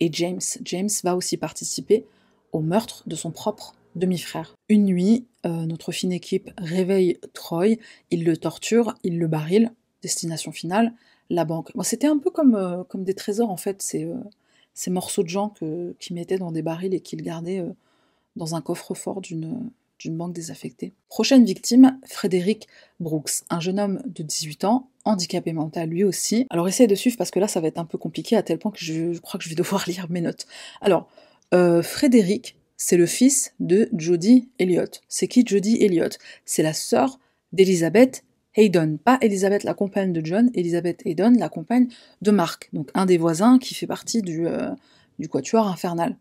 et 0.00 0.10
James. 0.12 0.40
James 0.64 0.88
va 1.04 1.16
aussi 1.16 1.36
participer 1.36 2.04
au 2.52 2.60
meurtre 2.60 3.02
de 3.06 3.14
son 3.14 3.30
propre 3.30 3.74
demi-frère. 3.94 4.54
Une 4.68 4.84
nuit, 4.84 5.26
notre 5.44 5.92
fine 5.92 6.12
équipe 6.12 6.50
réveille 6.58 7.18
Troy, 7.32 7.76
il 8.10 8.24
le 8.24 8.36
torture, 8.36 8.94
il 9.02 9.18
le 9.18 9.26
barille, 9.26 9.70
destination 10.02 10.52
finale, 10.52 10.92
la 11.30 11.44
banque. 11.44 11.72
C'était 11.82 12.06
un 12.06 12.18
peu 12.18 12.30
comme, 12.30 12.84
comme 12.88 13.04
des 13.04 13.14
trésors 13.14 13.50
en 13.50 13.56
fait, 13.56 13.82
ces, 13.82 14.08
ces 14.74 14.90
morceaux 14.90 15.22
de 15.22 15.28
gens 15.28 15.48
que, 15.48 15.94
qui 15.98 16.14
mettaient 16.14 16.38
dans 16.38 16.52
des 16.52 16.62
barils 16.62 16.94
et 16.94 17.00
qu'ils 17.00 17.22
gardaient 17.22 17.64
dans 18.36 18.54
un 18.54 18.60
coffre-fort 18.60 19.20
d'une 19.20 19.70
d'une 19.98 20.16
banque 20.16 20.32
désaffectée. 20.32 20.92
Prochaine 21.08 21.44
victime, 21.44 21.98
Frédéric 22.06 22.68
Brooks, 23.00 23.42
un 23.50 23.60
jeune 23.60 23.80
homme 23.80 24.02
de 24.06 24.22
18 24.22 24.64
ans, 24.64 24.90
handicapé 25.04 25.52
mental 25.52 25.88
lui 25.88 26.04
aussi. 26.04 26.46
Alors 26.50 26.68
essayez 26.68 26.86
de 26.86 26.94
suivre 26.94 27.16
parce 27.16 27.30
que 27.30 27.40
là 27.40 27.48
ça 27.48 27.60
va 27.60 27.68
être 27.68 27.78
un 27.78 27.84
peu 27.84 27.98
compliqué 27.98 28.36
à 28.36 28.42
tel 28.42 28.58
point 28.58 28.70
que 28.70 28.78
je, 28.78 29.18
crois 29.18 29.38
que 29.38 29.44
je 29.44 29.50
vais 29.50 29.54
devoir 29.62 29.84
lire 29.86 30.06
mes 30.10 30.20
notes. 30.20 30.46
Alors, 30.80 31.08
euh, 31.54 31.82
Frédéric, 31.82 32.56
c'est 32.76 32.96
le 32.96 33.06
fils 33.06 33.54
de 33.58 33.88
Jodie 33.96 34.48
Elliott. 34.58 35.02
C'est 35.08 35.28
qui 35.28 35.44
Jodie 35.46 35.82
Elliott? 35.82 36.18
C'est 36.44 36.62
la 36.62 36.72
sœur 36.72 37.18
d'Elizabeth 37.52 38.24
Hayden, 38.54 38.98
pas 38.98 39.18
Elizabeth 39.20 39.64
la 39.64 39.74
compagne 39.74 40.12
de 40.12 40.24
John, 40.24 40.50
Elizabeth 40.54 41.02
Hayden 41.06 41.38
la 41.38 41.48
compagne 41.48 41.88
de 42.22 42.30
Mark, 42.30 42.68
donc 42.72 42.90
un 42.94 43.06
des 43.06 43.16
voisins 43.16 43.58
qui 43.58 43.74
fait 43.74 43.86
partie 43.86 44.20
du, 44.20 44.46
euh, 44.46 44.70
du 45.18 45.28
quatuor 45.28 45.68
infernal. 45.68 46.16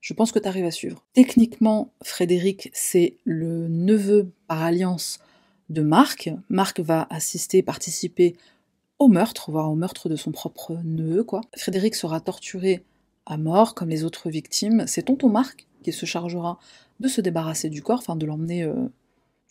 Je 0.00 0.14
pense 0.14 0.32
que 0.32 0.38
tu 0.38 0.48
arrives 0.48 0.64
à 0.64 0.70
suivre. 0.70 1.04
Techniquement, 1.12 1.92
Frédéric, 2.02 2.70
c'est 2.72 3.16
le 3.24 3.68
neveu 3.68 4.32
par 4.48 4.62
alliance 4.62 5.18
de 5.68 5.82
Marc. 5.82 6.30
Marc 6.48 6.80
va 6.80 7.06
assister, 7.10 7.62
participer 7.62 8.36
au 8.98 9.08
meurtre, 9.08 9.50
voire 9.50 9.70
au 9.70 9.74
meurtre 9.74 10.08
de 10.08 10.16
son 10.16 10.32
propre 10.32 10.78
neveu, 10.84 11.24
quoi. 11.24 11.42
Frédéric 11.56 11.94
sera 11.94 12.20
torturé 12.20 12.84
à 13.26 13.36
mort, 13.36 13.74
comme 13.74 13.88
les 13.88 14.04
autres 14.04 14.30
victimes. 14.30 14.84
C'est 14.86 15.04
tonton 15.04 15.28
Marc 15.28 15.66
qui 15.82 15.92
se 15.92 16.06
chargera 16.06 16.58
de 17.00 17.08
se 17.08 17.20
débarrasser 17.20 17.70
du 17.70 17.82
corps, 17.82 17.98
enfin 17.98 18.16
de 18.16 18.26
l'emmener, 18.26 18.64
euh, 18.64 18.74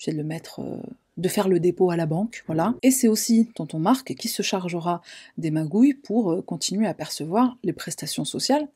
de 0.08 0.12
le 0.12 0.24
mettre, 0.24 0.62
euh, 0.62 0.78
de 1.18 1.28
faire 1.28 1.50
le 1.50 1.60
dépôt 1.60 1.92
à 1.92 1.96
la 1.96 2.06
banque, 2.06 2.44
voilà. 2.48 2.76
Et 2.84 2.92
c'est 2.92 3.08
aussi 3.08 3.50
tonton 3.56 3.80
Marc 3.80 4.14
qui 4.16 4.28
se 4.28 4.42
chargera 4.44 5.02
des 5.38 5.52
magouilles 5.52 5.94
pour 5.94 6.32
euh, 6.32 6.42
continuer 6.42 6.88
à 6.88 6.94
percevoir 6.94 7.58
les 7.64 7.74
prestations 7.74 8.26
sociales 8.26 8.68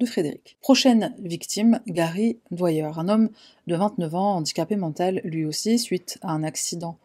de 0.00 0.06
Frédéric. 0.06 0.56
Prochaine 0.60 1.14
victime, 1.18 1.80
Gary 1.86 2.38
Dwyer, 2.50 2.90
un 2.96 3.08
homme 3.08 3.30
de 3.66 3.76
29 3.76 4.14
ans, 4.14 4.36
handicapé 4.36 4.76
mental 4.76 5.20
lui 5.24 5.44
aussi, 5.44 5.78
suite 5.78 6.18
à 6.22 6.32
un 6.32 6.42
accident 6.42 6.98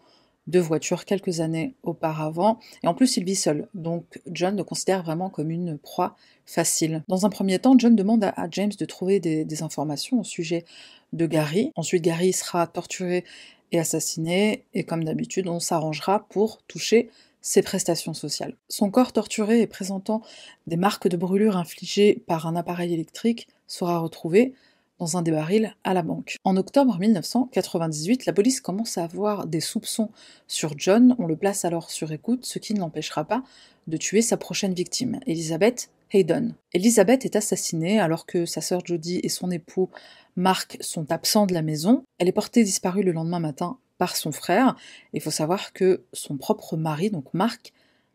de 0.48 0.60
voiture 0.60 1.05
quelques 1.05 1.41
années 1.41 1.75
auparavant, 1.84 2.60
et 2.84 2.88
en 2.88 2.96
plus 2.96 3.17
il 3.17 3.24
vit 3.24 3.36
seul, 3.36 3.67
donc 3.75 4.19
John 4.31 4.58
le 4.58 4.63
considère 4.63 5.03
vraiment 5.03 5.29
comme 5.29 5.51
une 5.51 5.77
proie 5.77 6.15
facile. 6.46 7.03
Dans 7.08 7.27
un 7.27 7.29
premier 7.29 7.60
temps, 7.60 7.77
John 7.77 7.96
demande 7.96 8.24
à, 8.24 8.48
James 8.50 8.72
de 8.77 8.86
trouver 8.86 9.19
des, 9.19 9.46
des 9.46 9.62
informations 9.62 10.22
au 10.22 10.24
sujet 10.24 10.65
de 11.13 11.27
Gary. 11.27 11.72
Ensuite, 11.75 12.03
Gary 12.03 12.34
sera 12.34 12.65
torturé 12.65 13.24
et 13.72 13.79
assassiné, 13.79 14.65
et 14.74 14.84
comme 14.84 15.03
d'habitude, 15.03 15.48
on 15.48 15.60
s'arrangera 15.60 16.25
pour 16.29 16.63
toucher 16.63 17.10
ses 17.41 17.62
prestations 17.62 18.13
sociales. 18.13 18.56
Son 18.67 18.89
corps 18.89 19.13
torturé 19.13 19.62
et 19.62 19.67
présentant 19.67 20.21
des 20.67 20.78
marques 20.78 21.08
de 21.08 21.17
brûlure 21.17 21.58
infligées 21.58 22.23
par 22.28 22.47
un 22.47 22.56
appareil 22.56 22.93
électrique 22.93 23.47
sera 23.67 23.99
retrouvé 23.99 24.54
dans 24.99 25.17
un 25.17 25.21
des 25.21 25.32
barils 25.32 25.73
à 25.84 25.93
la 25.93 26.02
banque. 26.02 26.36
En 26.43 26.58
octobre 26.58 26.97
1998, 26.99 28.25
la 28.25 28.34
police 28.34 28.60
commence 28.60 28.97
à 28.97 29.06
avoir 29.06 29.47
des 29.47 29.62
soupçons 29.62 30.10
sur 30.47 30.73
John, 30.78 31.15
on 31.19 31.25
le 31.25 31.38
place 31.38 31.63
alors 31.63 31.89
sur 31.89 32.12
écoute, 32.12 32.45
ce 32.45 32.60
qui 32.60 32.73
ne 32.73 32.80
l'empêchera 32.80 33.23
pas 33.23 33.43
de 33.88 33.97
tuer 33.97 34.21
sa 34.21 34.38
prochaine 34.38 34.73
victime, 34.73 35.19
Elizabeth 35.25 35.89
Hayden. 36.12 36.56
Elizabeth 36.73 37.23
est 37.25 37.36
assassinée 37.36 37.99
alors 37.99 38.25
que 38.25 38.45
sa 38.45 38.62
sœur 38.62 38.82
Jodie 38.86 39.21
et 39.23 39.30
son 39.30 39.52
époux 39.52 39.89
Mark 40.36 40.78
sont 40.82 41.12
absents 41.12 41.45
de 41.45 41.54
la 41.54 41.62
maison. 41.62 42.04
Elle 42.17 42.28
est 42.28 42.34
portée 42.34 42.63
disparue 42.63 43.04
le 43.04 43.12
lendemain 43.12 43.39
matin 43.39 43.78
par 43.99 44.15
son 44.15 44.31
frère. 44.31 44.75
Il 45.13 45.21
faut 45.21 45.29
savoir 45.29 45.73
que 45.73 46.01
son 46.13 46.38
propre 46.38 46.75
mari, 46.75 47.12
donc 47.12 47.31
Marc, 47.35 47.73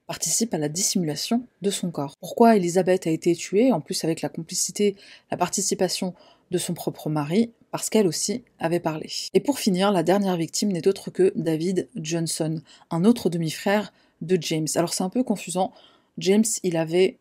participe 0.09 0.53
à 0.53 0.59
la 0.59 0.69
dissimulation 0.69 1.47
de 1.63 1.71
son 1.71 1.93
corps. 1.93 2.17
Pourquoi 2.19 2.57
Elisabeth 2.57 3.07
a 3.07 3.11
été 3.11 3.35
tuée, 3.37 3.71
en 3.73 3.81
plus 3.81 4.03
avec 4.03 4.21
la 4.21 4.29
complicité, 4.29 4.97
la 5.31 5.37
participation 5.37 6.15
de 6.51 6.59
son 6.59 6.75
propre 6.75 7.09
mari, 7.09 7.53
parce 7.71 7.91
qu'elle 7.91 8.07
aussi 8.07 8.43
avait 8.59 8.81
parlé. 8.81 9.11
Et 9.33 9.41
pour 9.41 9.59
finir, 9.59 9.93
la 9.93 10.03
dernière 10.03 10.37
victime 10.37 10.73
n'est 10.73 10.89
autre 10.89 11.11
que 11.11 11.33
David 11.37 11.89
Johnson, 11.97 12.61
un 12.91 13.05
autre 13.05 13.31
demi-frère 13.31 13.93
de 14.21 14.39
James. 14.41 14.69
Alors 14.75 14.93
c'est 14.93 15.05
un 15.05 15.09
peu 15.11 15.23
confusant. 15.23 15.73
James, 16.19 16.45
il 16.63 16.77
avait 16.77 17.19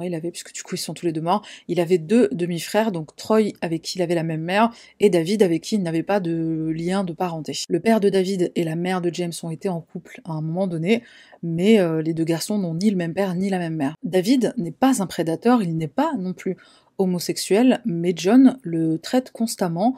Il 0.00 0.14
avait, 0.14 0.30
puisque 0.30 0.52
du 0.52 0.62
coup 0.62 0.76
ils 0.76 0.78
sont 0.78 0.94
tous 0.94 1.04
les 1.04 1.12
deux 1.12 1.20
morts, 1.20 1.44
il 1.68 1.80
avait 1.80 1.98
deux 1.98 2.28
demi-frères, 2.32 2.92
donc 2.92 3.14
Troy 3.16 3.52
avec 3.60 3.82
qui 3.82 3.98
il 3.98 4.02
avait 4.02 4.14
la 4.14 4.22
même 4.22 4.40
mère, 4.40 4.70
et 5.00 5.10
David 5.10 5.42
avec 5.42 5.62
qui 5.62 5.74
il 5.74 5.82
n'avait 5.82 6.02
pas 6.02 6.20
de 6.20 6.72
lien 6.74 7.04
de 7.04 7.12
parenté. 7.12 7.52
Le 7.68 7.80
père 7.80 8.00
de 8.00 8.08
David 8.08 8.52
et 8.54 8.64
la 8.64 8.76
mère 8.76 9.00
de 9.00 9.10
James 9.12 9.32
ont 9.42 9.50
été 9.50 9.68
en 9.68 9.80
couple 9.80 10.20
à 10.24 10.32
un 10.32 10.40
moment 10.40 10.66
donné, 10.66 11.02
mais 11.42 11.80
euh, 11.80 12.00
les 12.00 12.14
deux 12.14 12.24
garçons 12.24 12.58
n'ont 12.58 12.74
ni 12.74 12.90
le 12.90 12.96
même 12.96 13.14
père 13.14 13.34
ni 13.34 13.50
la 13.50 13.58
même 13.58 13.76
mère. 13.76 13.94
David 14.02 14.54
n'est 14.56 14.70
pas 14.70 15.02
un 15.02 15.06
prédateur, 15.06 15.62
il 15.62 15.76
n'est 15.76 15.88
pas 15.88 16.14
non 16.18 16.32
plus 16.32 16.56
homosexuel, 16.98 17.80
mais 17.84 18.14
John 18.16 18.58
le 18.62 18.98
traite 18.98 19.30
constamment 19.32 19.96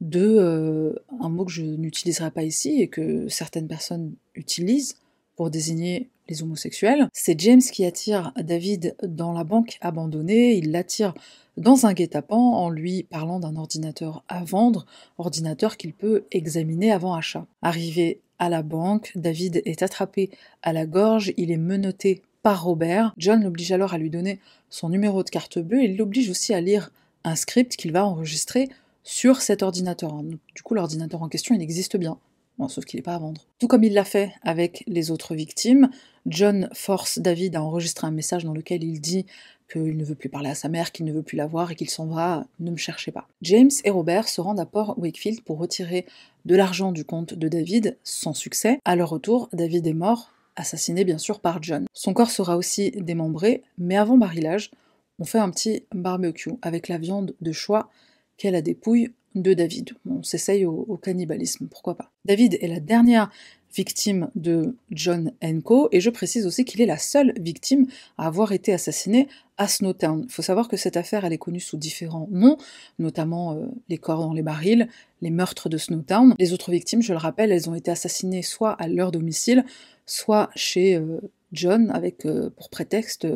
de 0.00 0.36
euh, 0.38 0.94
un 1.20 1.28
mot 1.28 1.44
que 1.44 1.52
je 1.52 1.62
n'utiliserai 1.62 2.30
pas 2.30 2.44
ici 2.44 2.80
et 2.80 2.88
que 2.88 3.28
certaines 3.28 3.66
personnes 3.66 4.14
utilisent 4.34 4.96
pour 5.36 5.50
désigner 5.50 6.10
les 6.28 6.42
homosexuels. 6.42 7.08
C'est 7.12 7.38
James 7.40 7.60
qui 7.60 7.84
attire 7.84 8.32
David 8.36 8.96
dans 9.02 9.32
la 9.32 9.44
banque 9.44 9.78
abandonnée, 9.80 10.56
il 10.56 10.70
l'attire 10.70 11.14
dans 11.56 11.86
un 11.86 11.92
guet-apens 11.92 12.36
en 12.36 12.70
lui 12.70 13.02
parlant 13.02 13.40
d'un 13.40 13.56
ordinateur 13.56 14.24
à 14.28 14.44
vendre, 14.44 14.86
ordinateur 15.18 15.76
qu'il 15.76 15.92
peut 15.92 16.24
examiner 16.30 16.92
avant 16.92 17.14
achat. 17.14 17.46
Arrivé 17.62 18.20
à 18.38 18.48
la 18.48 18.62
banque, 18.62 19.12
David 19.16 19.62
est 19.64 19.82
attrapé 19.82 20.30
à 20.62 20.72
la 20.72 20.86
gorge, 20.86 21.32
il 21.36 21.50
est 21.50 21.56
menotté 21.56 22.22
par 22.42 22.62
Robert. 22.62 23.12
John 23.18 23.42
l'oblige 23.42 23.72
alors 23.72 23.94
à 23.94 23.98
lui 23.98 24.10
donner 24.10 24.38
son 24.70 24.88
numéro 24.90 25.24
de 25.24 25.30
carte 25.30 25.58
bleue 25.58 25.80
et 25.80 25.86
il 25.86 25.96
l'oblige 25.96 26.30
aussi 26.30 26.54
à 26.54 26.60
lire 26.60 26.92
un 27.24 27.34
script 27.34 27.74
qu'il 27.76 27.92
va 27.92 28.06
enregistrer 28.06 28.68
sur 29.02 29.40
cet 29.40 29.62
ordinateur. 29.62 30.22
Du 30.54 30.62
coup, 30.62 30.74
l'ordinateur 30.74 31.22
en 31.22 31.28
question, 31.28 31.54
il 31.54 31.62
existe 31.62 31.96
bien 31.96 32.18
sauf 32.66 32.84
qu'il 32.84 32.98
n'est 32.98 33.04
pas 33.04 33.14
à 33.14 33.18
vendre. 33.18 33.46
Tout 33.60 33.68
comme 33.68 33.84
il 33.84 33.92
l'a 33.92 34.04
fait 34.04 34.32
avec 34.42 34.82
les 34.88 35.12
autres 35.12 35.36
victimes, 35.36 35.90
John 36.28 36.68
force 36.74 37.18
David 37.18 37.56
à 37.56 37.62
enregistrer 37.62 38.06
un 38.06 38.10
message 38.10 38.44
dans 38.44 38.52
lequel 38.52 38.84
il 38.84 39.00
dit 39.00 39.24
qu'il 39.70 39.96
ne 39.96 40.04
veut 40.04 40.14
plus 40.14 40.28
parler 40.28 40.50
à 40.50 40.54
sa 40.54 40.68
mère, 40.68 40.92
qu'il 40.92 41.06
ne 41.06 41.12
veut 41.12 41.22
plus 41.22 41.36
la 41.36 41.46
voir 41.46 41.70
et 41.70 41.74
qu'il 41.74 41.88
s'en 41.90 42.06
va, 42.06 42.46
ne 42.60 42.70
me 42.70 42.76
cherchez 42.76 43.12
pas. 43.12 43.28
James 43.42 43.70
et 43.84 43.90
Robert 43.90 44.28
se 44.28 44.40
rendent 44.40 44.60
à 44.60 44.66
Port 44.66 44.98
Wakefield 44.98 45.42
pour 45.42 45.58
retirer 45.58 46.06
de 46.44 46.54
l'argent 46.54 46.92
du 46.92 47.04
compte 47.04 47.34
de 47.34 47.48
David, 47.48 47.96
sans 48.04 48.34
succès. 48.34 48.78
À 48.84 48.96
leur 48.96 49.10
retour, 49.10 49.48
David 49.52 49.86
est 49.86 49.94
mort, 49.94 50.32
assassiné 50.56 51.04
bien 51.04 51.18
sûr 51.18 51.40
par 51.40 51.62
John. 51.62 51.86
Son 51.92 52.12
corps 52.12 52.30
sera 52.30 52.56
aussi 52.56 52.90
démembré, 52.90 53.62
mais 53.78 53.96
avant 53.96 54.18
barillage, 54.18 54.70
on 55.18 55.24
fait 55.24 55.38
un 55.38 55.50
petit 55.50 55.84
barbecue 55.94 56.52
avec 56.62 56.88
la 56.88 56.98
viande 56.98 57.34
de 57.40 57.52
choix 57.52 57.90
qu'elle 58.36 58.54
a 58.54 58.62
dépouille 58.62 59.10
de 59.34 59.54
David. 59.54 59.90
On 60.08 60.22
s'essaye 60.22 60.64
au, 60.64 60.98
cannibalisme, 61.02 61.66
pourquoi 61.68 61.96
pas. 61.96 62.10
David 62.24 62.58
est 62.60 62.68
la 62.68 62.80
dernière 62.80 63.30
victime 63.74 64.30
de 64.34 64.74
John 64.90 65.32
Enco, 65.42 65.88
et 65.92 66.00
je 66.00 66.10
précise 66.10 66.46
aussi 66.46 66.64
qu'il 66.64 66.80
est 66.80 66.86
la 66.86 66.98
seule 66.98 67.34
victime 67.38 67.86
à 68.16 68.26
avoir 68.26 68.52
été 68.52 68.72
assassiné 68.72 69.28
à 69.58 69.68
Snowtown. 69.68 70.24
Il 70.24 70.32
faut 70.32 70.42
savoir 70.42 70.68
que 70.68 70.76
cette 70.76 70.96
affaire, 70.96 71.24
elle 71.24 71.32
est 71.32 71.38
connue 71.38 71.60
sous 71.60 71.76
différents 71.76 72.28
noms, 72.30 72.56
notamment 72.98 73.54
euh, 73.54 73.66
les 73.88 73.98
corps 73.98 74.20
dans 74.20 74.32
les 74.32 74.42
barils, 74.42 74.88
les 75.20 75.30
meurtres 75.30 75.68
de 75.68 75.76
Snowtown. 75.76 76.34
Les 76.38 76.52
autres 76.52 76.70
victimes, 76.70 77.02
je 77.02 77.12
le 77.12 77.18
rappelle, 77.18 77.52
elles 77.52 77.68
ont 77.68 77.74
été 77.74 77.90
assassinées 77.90 78.42
soit 78.42 78.72
à 78.72 78.88
leur 78.88 79.12
domicile, 79.12 79.64
soit 80.06 80.50
chez 80.54 80.96
euh, 80.96 81.20
John, 81.52 81.90
avec 81.90 82.24
euh, 82.24 82.50
pour 82.56 82.70
prétexte 82.70 83.26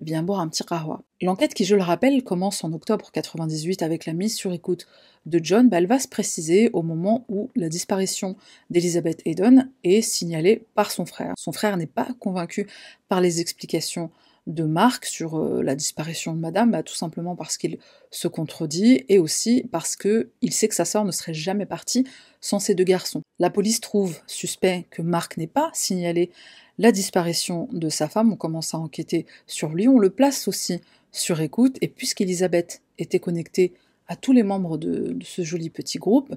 vient 0.00 0.22
boire 0.22 0.40
un 0.40 0.48
petit 0.48 0.62
rawa. 0.66 1.02
L'enquête 1.20 1.54
qui, 1.54 1.64
je 1.64 1.74
le 1.74 1.82
rappelle, 1.82 2.22
commence 2.22 2.64
en 2.64 2.72
octobre 2.72 3.10
98 3.12 3.82
avec 3.82 4.06
la 4.06 4.12
mise 4.12 4.34
sur 4.36 4.52
écoute 4.52 4.86
de 5.26 5.40
John, 5.42 5.68
elle 5.72 5.86
va 5.86 5.98
se 5.98 6.08
préciser 6.08 6.70
au 6.72 6.82
moment 6.82 7.24
où 7.28 7.50
la 7.54 7.68
disparition 7.68 8.36
d'Elizabeth 8.70 9.22
Hayden 9.26 9.70
est 9.84 10.00
signalée 10.00 10.64
par 10.74 10.90
son 10.90 11.04
frère. 11.04 11.34
Son 11.36 11.52
frère 11.52 11.76
n'est 11.76 11.86
pas 11.86 12.08
convaincu 12.18 12.66
par 13.08 13.20
les 13.20 13.40
explications 13.40 14.10
de 14.48 14.64
Marc 14.64 15.04
sur 15.04 15.38
euh, 15.38 15.62
la 15.62 15.76
disparition 15.76 16.34
de 16.34 16.40
Madame, 16.40 16.72
bah, 16.72 16.82
tout 16.82 16.94
simplement 16.94 17.36
parce 17.36 17.56
qu'il 17.56 17.78
se 18.10 18.26
contredit 18.26 19.04
et 19.08 19.18
aussi 19.18 19.68
parce 19.70 19.94
que 19.94 20.30
il 20.40 20.52
sait 20.52 20.68
que 20.68 20.74
sa 20.74 20.86
sœur 20.86 21.04
ne 21.04 21.12
serait 21.12 21.34
jamais 21.34 21.66
partie 21.66 22.06
sans 22.40 22.58
ces 22.58 22.74
deux 22.74 22.84
garçons. 22.84 23.20
La 23.38 23.50
police 23.50 23.80
trouve 23.80 24.18
suspect 24.26 24.86
que 24.90 25.02
Marc 25.02 25.36
n'ait 25.36 25.46
pas 25.46 25.70
signalé 25.74 26.30
la 26.78 26.92
disparition 26.92 27.68
de 27.72 27.88
sa 27.88 28.08
femme, 28.08 28.32
on 28.32 28.36
commence 28.36 28.74
à 28.74 28.78
enquêter 28.78 29.26
sur 29.46 29.70
lui, 29.70 29.86
on 29.86 29.98
le 29.98 30.10
place 30.10 30.48
aussi 30.48 30.80
sur 31.12 31.40
écoute, 31.40 31.76
et 31.82 31.88
puisqu'Elisabeth 31.88 32.82
était 32.98 33.18
connectée 33.18 33.74
à 34.06 34.16
tous 34.16 34.32
les 34.32 34.42
membres 34.42 34.78
de, 34.78 35.12
de 35.12 35.24
ce 35.24 35.42
joli 35.42 35.70
petit 35.70 35.98
groupe, 35.98 36.34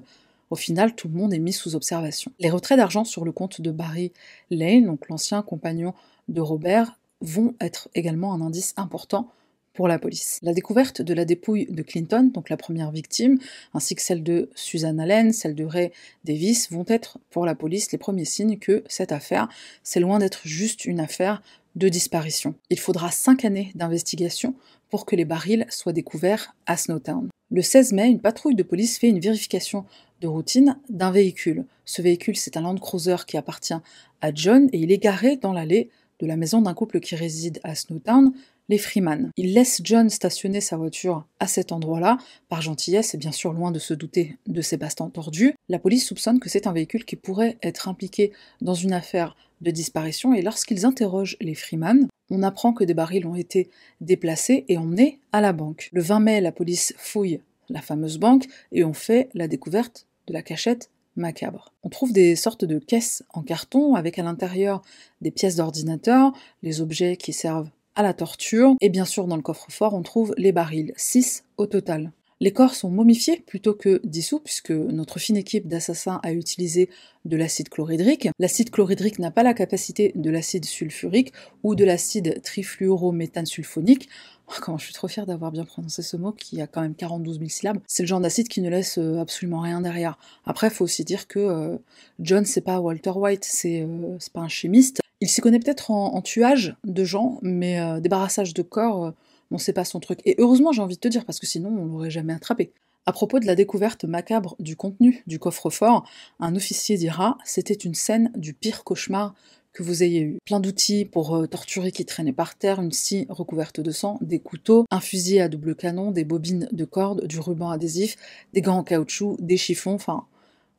au 0.50 0.56
final, 0.56 0.94
tout 0.94 1.08
le 1.08 1.14
monde 1.14 1.32
est 1.32 1.38
mis 1.38 1.54
sous 1.54 1.76
observation. 1.76 2.30
Les 2.38 2.50
retraits 2.50 2.76
d'argent 2.76 3.04
sur 3.04 3.24
le 3.24 3.32
compte 3.32 3.62
de 3.62 3.70
Barry 3.70 4.12
Lane, 4.50 4.84
donc 4.84 5.08
l'ancien 5.08 5.40
compagnon 5.40 5.94
de 6.28 6.42
Robert, 6.42 6.98
vont 7.22 7.54
être 7.60 7.88
également 7.94 8.34
un 8.34 8.40
indice 8.40 8.74
important 8.76 9.30
pour 9.72 9.88
la 9.88 9.98
police. 9.98 10.38
La 10.42 10.52
découverte 10.52 11.00
de 11.00 11.14
la 11.14 11.24
dépouille 11.24 11.66
de 11.70 11.82
Clinton, 11.82 12.30
donc 12.32 12.50
la 12.50 12.56
première 12.56 12.90
victime, 12.90 13.38
ainsi 13.72 13.94
que 13.94 14.02
celle 14.02 14.22
de 14.22 14.50
Susan 14.54 14.98
Allen, 14.98 15.32
celle 15.32 15.54
de 15.54 15.64
Ray 15.64 15.92
Davis, 16.24 16.70
vont 16.70 16.84
être 16.88 17.18
pour 17.30 17.46
la 17.46 17.54
police 17.54 17.90
les 17.90 17.98
premiers 17.98 18.26
signes 18.26 18.58
que 18.58 18.84
cette 18.86 19.12
affaire, 19.12 19.48
c'est 19.82 20.00
loin 20.00 20.18
d'être 20.18 20.42
juste 20.44 20.84
une 20.84 21.00
affaire 21.00 21.42
de 21.74 21.88
disparition. 21.88 22.54
Il 22.68 22.78
faudra 22.78 23.10
cinq 23.10 23.46
années 23.46 23.72
d'investigation 23.74 24.54
pour 24.90 25.06
que 25.06 25.16
les 25.16 25.24
barils 25.24 25.66
soient 25.70 25.94
découverts 25.94 26.54
à 26.66 26.76
Snowtown. 26.76 27.28
Le 27.50 27.62
16 27.62 27.92
mai, 27.92 28.08
une 28.08 28.20
patrouille 28.20 28.54
de 28.54 28.62
police 28.62 28.98
fait 28.98 29.08
une 29.08 29.20
vérification 29.20 29.86
de 30.20 30.28
routine 30.28 30.78
d'un 30.90 31.10
véhicule. 31.10 31.64
Ce 31.84 32.02
véhicule, 32.02 32.36
c'est 32.36 32.56
un 32.56 32.62
Land 32.62 32.76
Cruiser 32.76 33.16
qui 33.26 33.36
appartient 33.36 33.74
à 34.20 34.34
John 34.34 34.68
et 34.72 34.78
il 34.78 34.92
est 34.92 34.98
garé 34.98 35.36
dans 35.36 35.52
l'allée 35.52 35.90
de 36.22 36.26
la 36.26 36.36
maison 36.36 36.62
d'un 36.62 36.72
couple 36.72 37.00
qui 37.00 37.16
réside 37.16 37.60
à 37.64 37.74
Snowtown, 37.74 38.32
les 38.68 38.78
Freeman. 38.78 39.30
Il 39.36 39.54
laisse 39.54 39.80
John 39.82 40.08
stationner 40.08 40.60
sa 40.60 40.76
voiture 40.76 41.26
à 41.40 41.48
cet 41.48 41.72
endroit-là, 41.72 42.16
par 42.48 42.62
gentillesse 42.62 43.12
et 43.14 43.18
bien 43.18 43.32
sûr 43.32 43.52
loin 43.52 43.72
de 43.72 43.80
se 43.80 43.92
douter 43.92 44.38
de 44.46 44.62
ses 44.62 44.76
bastons 44.76 45.10
tordus. 45.10 45.54
La 45.68 45.80
police 45.80 46.06
soupçonne 46.06 46.38
que 46.38 46.48
c'est 46.48 46.68
un 46.68 46.72
véhicule 46.72 47.04
qui 47.04 47.16
pourrait 47.16 47.58
être 47.60 47.88
impliqué 47.88 48.32
dans 48.60 48.74
une 48.74 48.92
affaire 48.92 49.36
de 49.60 49.72
disparition 49.72 50.32
et 50.32 50.42
lorsqu'ils 50.42 50.86
interrogent 50.86 51.36
les 51.40 51.54
Freeman, 51.54 52.06
on 52.30 52.42
apprend 52.44 52.72
que 52.72 52.84
des 52.84 52.94
barils 52.94 53.26
ont 53.26 53.34
été 53.34 53.68
déplacés 54.00 54.64
et 54.68 54.78
emmenés 54.78 55.18
à 55.32 55.40
la 55.40 55.52
banque. 55.52 55.88
Le 55.92 56.02
20 56.02 56.20
mai, 56.20 56.40
la 56.40 56.52
police 56.52 56.94
fouille 56.96 57.40
la 57.68 57.82
fameuse 57.82 58.18
banque 58.18 58.46
et 58.70 58.84
on 58.84 58.92
fait 58.92 59.28
la 59.34 59.48
découverte 59.48 60.06
de 60.28 60.32
la 60.32 60.42
cachette 60.42 60.88
macabre. 61.16 61.72
On 61.82 61.88
trouve 61.88 62.12
des 62.12 62.36
sortes 62.36 62.64
de 62.64 62.78
caisses 62.78 63.22
en 63.30 63.42
carton 63.42 63.94
avec 63.94 64.18
à 64.18 64.22
l'intérieur 64.22 64.82
des 65.20 65.30
pièces 65.30 65.56
d'ordinateur, 65.56 66.32
les 66.62 66.80
objets 66.80 67.16
qui 67.16 67.32
servent 67.32 67.70
à 67.94 68.02
la 68.02 68.14
torture, 68.14 68.74
et 68.80 68.88
bien 68.88 69.04
sûr 69.04 69.26
dans 69.26 69.36
le 69.36 69.42
coffre-fort 69.42 69.94
on 69.94 70.02
trouve 70.02 70.34
les 70.38 70.52
barils, 70.52 70.92
6 70.96 71.44
au 71.58 71.66
total. 71.66 72.12
Les 72.42 72.50
corps 72.50 72.74
sont 72.74 72.90
momifiés 72.90 73.40
plutôt 73.46 73.72
que 73.72 74.00
dissous, 74.02 74.40
puisque 74.40 74.72
notre 74.72 75.20
fine 75.20 75.36
équipe 75.36 75.68
d'assassins 75.68 76.18
a 76.24 76.32
utilisé 76.32 76.90
de 77.24 77.36
l'acide 77.36 77.68
chlorhydrique. 77.68 78.30
L'acide 78.40 78.70
chlorhydrique 78.70 79.20
n'a 79.20 79.30
pas 79.30 79.44
la 79.44 79.54
capacité 79.54 80.10
de 80.16 80.28
l'acide 80.28 80.64
sulfurique 80.64 81.32
ou 81.62 81.76
de 81.76 81.84
l'acide 81.84 82.42
trifluorométhane 82.42 83.46
sulfonique. 83.46 84.08
Oh, 84.48 84.54
comment 84.60 84.76
je 84.76 84.86
suis 84.86 84.92
trop 84.92 85.06
fière 85.06 85.24
d'avoir 85.24 85.52
bien 85.52 85.64
prononcé 85.64 86.02
ce 86.02 86.16
mot 86.16 86.32
qui 86.32 86.60
a 86.60 86.66
quand 86.66 86.80
même 86.80 86.96
42 86.96 87.34
000 87.34 87.44
syllabes. 87.46 87.78
C'est 87.86 88.02
le 88.02 88.08
genre 88.08 88.18
d'acide 88.18 88.48
qui 88.48 88.60
ne 88.60 88.68
laisse 88.68 88.98
euh, 88.98 89.20
absolument 89.20 89.60
rien 89.60 89.80
derrière. 89.80 90.18
Après, 90.44 90.66
il 90.66 90.72
faut 90.72 90.82
aussi 90.82 91.04
dire 91.04 91.28
que 91.28 91.38
euh, 91.38 91.76
John, 92.18 92.44
c'est 92.44 92.60
pas 92.60 92.80
Walter 92.80 93.12
White, 93.14 93.44
c'est 93.44 93.82
euh, 93.82 94.18
pas 94.32 94.40
un 94.40 94.48
chimiste. 94.48 95.00
Il 95.20 95.28
s'y 95.28 95.40
connaît 95.40 95.60
peut-être 95.60 95.92
en, 95.92 96.20
tuage 96.22 96.74
de 96.82 97.04
gens, 97.04 97.38
mais 97.42 98.00
débarrassage 98.00 98.54
de 98.54 98.62
corps, 98.62 99.12
bon, 99.52 99.58
c'est 99.58 99.72
pas 99.72 99.84
son 99.84 100.00
truc. 100.00 100.20
Et 100.24 100.34
heureusement, 100.38 100.72
j'ai 100.72 100.82
envie 100.82 100.96
de 100.96 101.00
te 101.00 101.08
dire, 101.08 101.24
parce 101.24 101.38
que 101.38 101.46
sinon, 101.46 101.68
on 101.68 101.84
l'aurait 101.84 102.10
jamais 102.10 102.32
attrapé. 102.32 102.72
À 103.04 103.12
propos 103.12 103.40
de 103.40 103.46
la 103.46 103.54
découverte 103.54 104.04
macabre 104.04 104.56
du 104.58 104.76
contenu 104.76 105.22
du 105.26 105.38
coffre-fort, 105.38 106.08
un 106.40 106.54
officier 106.56 106.96
dira 106.96 107.36
C'était 107.44 107.74
une 107.74 107.94
scène 107.94 108.32
du 108.36 108.54
pire 108.54 108.84
cauchemar 108.84 109.34
que 109.72 109.82
vous 109.82 110.02
ayez 110.02 110.20
eu. 110.20 110.38
Plein 110.44 110.60
d'outils 110.60 111.04
pour 111.04 111.34
euh, 111.34 111.46
torturer 111.46 111.92
qui 111.92 112.04
traînaient 112.04 112.32
par 112.32 112.56
terre, 112.56 112.80
une 112.80 112.92
scie 112.92 113.26
recouverte 113.28 113.80
de 113.80 113.90
sang, 113.90 114.18
des 114.20 114.38
couteaux, 114.38 114.84
un 114.90 115.00
fusil 115.00 115.40
à 115.40 115.48
double 115.48 115.74
canon, 115.74 116.10
des 116.10 116.24
bobines 116.24 116.68
de 116.72 116.84
corde, 116.84 117.26
du 117.26 117.40
ruban 117.40 117.70
adhésif, 117.70 118.16
des 118.52 118.60
gants 118.60 118.78
en 118.78 118.84
caoutchouc, 118.84 119.36
des 119.40 119.56
chiffons, 119.56 119.94
enfin 119.94 120.26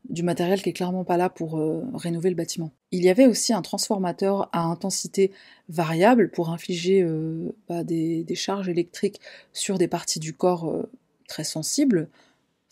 du 0.09 0.23
matériel 0.23 0.61
qui 0.61 0.69
est 0.69 0.73
clairement 0.73 1.03
pas 1.03 1.17
là 1.17 1.29
pour 1.29 1.57
euh, 1.57 1.83
rénover 1.93 2.29
le 2.29 2.35
bâtiment. 2.35 2.71
Il 2.91 3.03
y 3.03 3.09
avait 3.09 3.25
aussi 3.25 3.53
un 3.53 3.61
transformateur 3.61 4.49
à 4.51 4.61
intensité 4.63 5.31
variable 5.69 6.29
pour 6.29 6.49
infliger 6.49 7.01
euh, 7.01 7.55
bah, 7.69 7.83
des, 7.83 8.25
charges 8.35 8.69
électriques 8.69 9.19
sur 9.53 9.77
des 9.77 9.87
parties 9.87 10.19
du 10.19 10.33
corps 10.33 10.73
très 11.27 11.43
sensibles, 11.43 12.09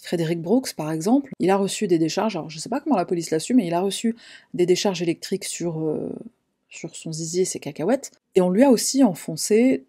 Frédéric 0.01 0.41
Brooks, 0.41 0.73
par 0.73 0.91
exemple, 0.91 1.31
il 1.39 1.51
a 1.51 1.57
reçu 1.57 1.87
des 1.87 1.99
décharges, 1.99 2.35
alors 2.35 2.49
je 2.49 2.57
sais 2.57 2.69
pas 2.69 2.79
comment 2.79 2.95
la 2.95 3.05
police 3.05 3.29
l'a 3.29 3.39
su, 3.39 3.53
mais 3.53 3.67
il 3.67 3.73
a 3.73 3.81
reçu 3.81 4.15
des 4.55 4.65
décharges 4.65 5.03
électriques 5.03 5.45
sur, 5.45 5.79
euh, 5.79 6.09
sur 6.69 6.95
son 6.95 7.11
zizi 7.11 7.41
et 7.41 7.45
ses 7.45 7.59
cacahuètes, 7.59 8.11
et 8.33 8.41
on 8.41 8.49
lui 8.49 8.63
a 8.63 8.71
aussi 8.71 9.03
enfoncé, 9.03 9.85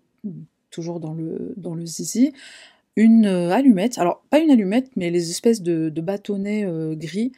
toujours 0.70 1.00
dans 1.00 1.14
le, 1.14 1.54
dans 1.56 1.74
le 1.74 1.86
zizi, 1.86 2.34
une 2.96 3.26
euh, 3.26 3.50
allumette, 3.50 3.98
alors 3.98 4.22
pas 4.30 4.38
une 4.38 4.50
allumette, 4.50 4.90
mais 4.96 5.10
les 5.10 5.30
espèces 5.30 5.62
de, 5.62 5.88
bâtonnets 6.00 6.64
euh, 6.64 6.94
gris 6.94 7.32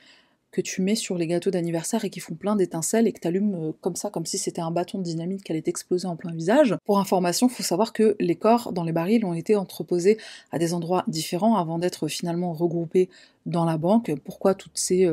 que 0.51 0.61
tu 0.61 0.83
mets 0.83 0.95
sur 0.95 1.19
les 1.19 1.27
gâteaux 1.27 1.51
d'anniversaire 1.51 2.05
et 2.05 2.11
qui 2.11 2.21
font 2.21 2.35
plein 2.35 2.55
d'étincelles 2.55 3.09
et 3.09 3.13
que 3.13 3.19
tu 3.21 3.27
allumes 3.27 3.55
euh, 3.55 3.73
comme 3.81 3.97
ça, 3.97 4.11
comme 4.11 4.27
si 4.27 4.39
c'était 4.39 4.61
un 4.61 4.71
bâton 4.71 4.99
de 4.99 5.05
dynamite 5.05 5.43
qui 5.43 5.53
allait 5.53 5.63
t'exploser 5.63 6.07
en 6.07 6.17
plein 6.17 6.33
visage. 6.33 6.77
Pour 6.85 6.99
information, 6.99 7.49
faut 7.49 7.63
savoir 7.63 7.93
que 7.93 8.17
les 8.21 8.37
corps 8.37 8.73
dans 8.73 8.85
les 8.85 8.93
barils 8.93 9.25
ont 9.25 9.35
été 9.35 9.57
entreposés 9.57 10.19
à 10.53 10.59
des 10.59 10.75
endroits 10.75 11.05
différents 11.09 11.57
avant 11.57 11.79
d'être 11.79 12.09
finalement 12.09 12.53
regroupés 12.53 13.09
dans 13.47 13.65
la 13.65 13.79
banque. 13.79 14.13
Pourquoi 14.25 14.55
toutes 14.55 14.79
ces 14.79 15.11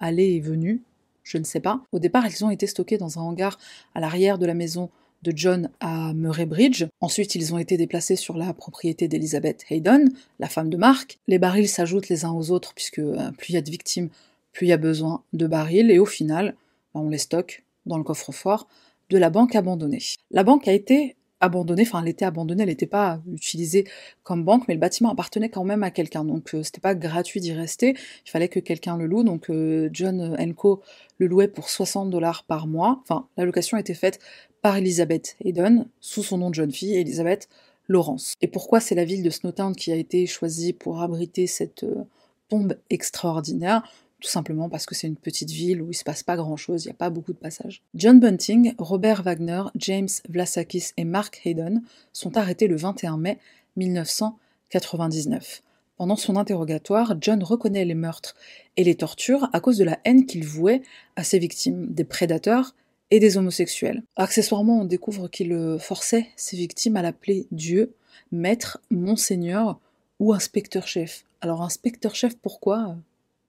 allées 0.00 0.32
et 0.32 0.40
venues? 0.40 0.82
Je 1.22 1.38
ne 1.38 1.44
sais 1.44 1.60
pas. 1.60 1.82
Au 1.92 1.98
départ, 1.98 2.26
ils 2.26 2.44
ont 2.44 2.50
été 2.50 2.66
stockés 2.66 2.98
dans 2.98 3.18
un 3.18 3.22
hangar 3.22 3.58
à 3.94 4.00
l'arrière 4.00 4.38
de 4.38 4.44
la 4.44 4.54
maison 4.54 4.90
de 5.24 5.32
John 5.34 5.70
à 5.80 6.12
Murray 6.12 6.46
Bridge. 6.46 6.84
Ensuite, 7.00 7.34
ils 7.34 7.54
ont 7.54 7.58
été 7.58 7.76
déplacés 7.76 8.14
sur 8.14 8.36
la 8.36 8.52
propriété 8.52 9.08
d'Elizabeth 9.08 9.64
Hayden, 9.70 10.12
la 10.38 10.48
femme 10.48 10.68
de 10.68 10.76
Mark. 10.76 11.18
Les 11.26 11.38
barils 11.38 11.68
s'ajoutent 11.68 12.08
les 12.08 12.24
uns 12.24 12.32
aux 12.32 12.50
autres 12.50 12.74
puisque 12.74 13.00
euh, 13.00 13.32
plus 13.38 13.50
il 13.50 13.54
y 13.54 13.58
a 13.58 13.62
de 13.62 13.70
victimes, 13.70 14.10
plus 14.52 14.66
il 14.66 14.70
y 14.70 14.72
a 14.72 14.76
besoin 14.76 15.22
de 15.32 15.46
barils, 15.46 15.90
et 15.90 15.98
au 15.98 16.06
final, 16.06 16.54
bah, 16.94 17.00
on 17.00 17.08
les 17.08 17.18
stocke 17.18 17.64
dans 17.86 17.98
le 17.98 18.04
coffre-fort 18.04 18.68
de 19.10 19.18
la 19.18 19.30
banque 19.30 19.56
abandonnée. 19.56 20.02
La 20.30 20.44
banque 20.44 20.68
a 20.68 20.72
été 20.72 21.16
abandonnée, 21.40 21.82
enfin 21.82 22.02
elle 22.02 22.08
était 22.08 22.24
abandonnée, 22.24 22.62
elle 22.62 22.68
n'était 22.68 22.86
pas 22.86 23.20
utilisée 23.32 23.84
comme 24.22 24.44
banque, 24.44 24.66
mais 24.68 24.74
le 24.74 24.80
bâtiment 24.80 25.10
appartenait 25.10 25.50
quand 25.50 25.64
même 25.64 25.82
à 25.82 25.90
quelqu'un, 25.90 26.24
donc 26.24 26.54
euh, 26.54 26.62
c'était 26.62 26.80
pas 26.80 26.94
gratuit 26.94 27.40
d'y 27.40 27.52
rester, 27.52 27.94
il 28.26 28.30
fallait 28.30 28.48
que 28.48 28.60
quelqu'un 28.60 28.96
le 28.96 29.06
loue, 29.06 29.24
donc 29.24 29.50
euh, 29.50 29.90
John 29.92 30.36
Enco 30.38 30.82
le 31.18 31.26
louait 31.26 31.48
pour 31.48 31.68
60 31.68 32.08
dollars 32.10 32.44
par 32.44 32.66
mois, 32.66 33.00
enfin 33.02 33.26
la 33.36 33.44
location 33.44 33.76
était 33.76 33.94
faite 33.94 34.20
par 34.64 34.78
Elizabeth 34.78 35.36
Hayden, 35.44 35.84
sous 36.00 36.22
son 36.22 36.38
nom 36.38 36.48
de 36.48 36.54
jeune 36.54 36.72
fille, 36.72 36.96
Elizabeth 36.96 37.50
Lawrence. 37.86 38.32
Et 38.40 38.48
pourquoi 38.48 38.80
c'est 38.80 38.94
la 38.94 39.04
ville 39.04 39.22
de 39.22 39.28
Snowtown 39.28 39.76
qui 39.76 39.92
a 39.92 39.94
été 39.94 40.24
choisie 40.24 40.72
pour 40.72 41.02
abriter 41.02 41.46
cette 41.46 41.84
euh, 41.84 42.06
tombe 42.48 42.74
extraordinaire? 42.88 43.82
Tout 44.20 44.30
simplement 44.30 44.70
parce 44.70 44.86
que 44.86 44.94
c'est 44.94 45.06
une 45.06 45.16
petite 45.16 45.50
ville 45.50 45.82
où 45.82 45.90
il 45.90 45.94
se 45.94 46.02
passe 46.02 46.22
pas 46.22 46.36
grand 46.36 46.56
chose, 46.56 46.84
il 46.84 46.88
n'y 46.88 46.92
a 46.92 46.96
pas 46.96 47.10
beaucoup 47.10 47.34
de 47.34 47.38
passages. 47.38 47.82
John 47.94 48.18
Bunting, 48.20 48.72
Robert 48.78 49.22
Wagner, 49.22 49.64
James 49.76 50.08
Vlasakis 50.30 50.92
et 50.96 51.04
Mark 51.04 51.42
Hayden 51.44 51.82
sont 52.14 52.38
arrêtés 52.38 52.66
le 52.66 52.76
21 52.76 53.18
mai 53.18 53.38
1999. 53.76 55.60
Pendant 55.98 56.16
son 56.16 56.36
interrogatoire, 56.36 57.16
John 57.20 57.42
reconnaît 57.42 57.84
les 57.84 57.94
meurtres 57.94 58.34
et 58.78 58.84
les 58.84 58.94
tortures 58.94 59.46
à 59.52 59.60
cause 59.60 59.76
de 59.76 59.84
la 59.84 59.98
haine 60.06 60.24
qu'il 60.24 60.46
vouait 60.46 60.80
à 61.16 61.22
ses 61.22 61.38
victimes, 61.38 61.92
des 61.92 62.04
prédateurs 62.04 62.74
et 63.10 63.20
des 63.20 63.36
homosexuels. 63.36 64.02
Accessoirement, 64.16 64.80
on 64.80 64.84
découvre 64.84 65.28
qu'il 65.28 65.76
forçait 65.80 66.28
ses 66.36 66.56
victimes 66.56 66.96
à 66.96 67.02
l'appeler 67.02 67.46
Dieu, 67.50 67.94
Maître, 68.32 68.80
Monseigneur 68.90 69.78
ou 70.18 70.32
Inspecteur-chef. 70.32 71.24
Alors 71.40 71.62
inspecteur-chef, 71.62 72.36
pourquoi? 72.38 72.96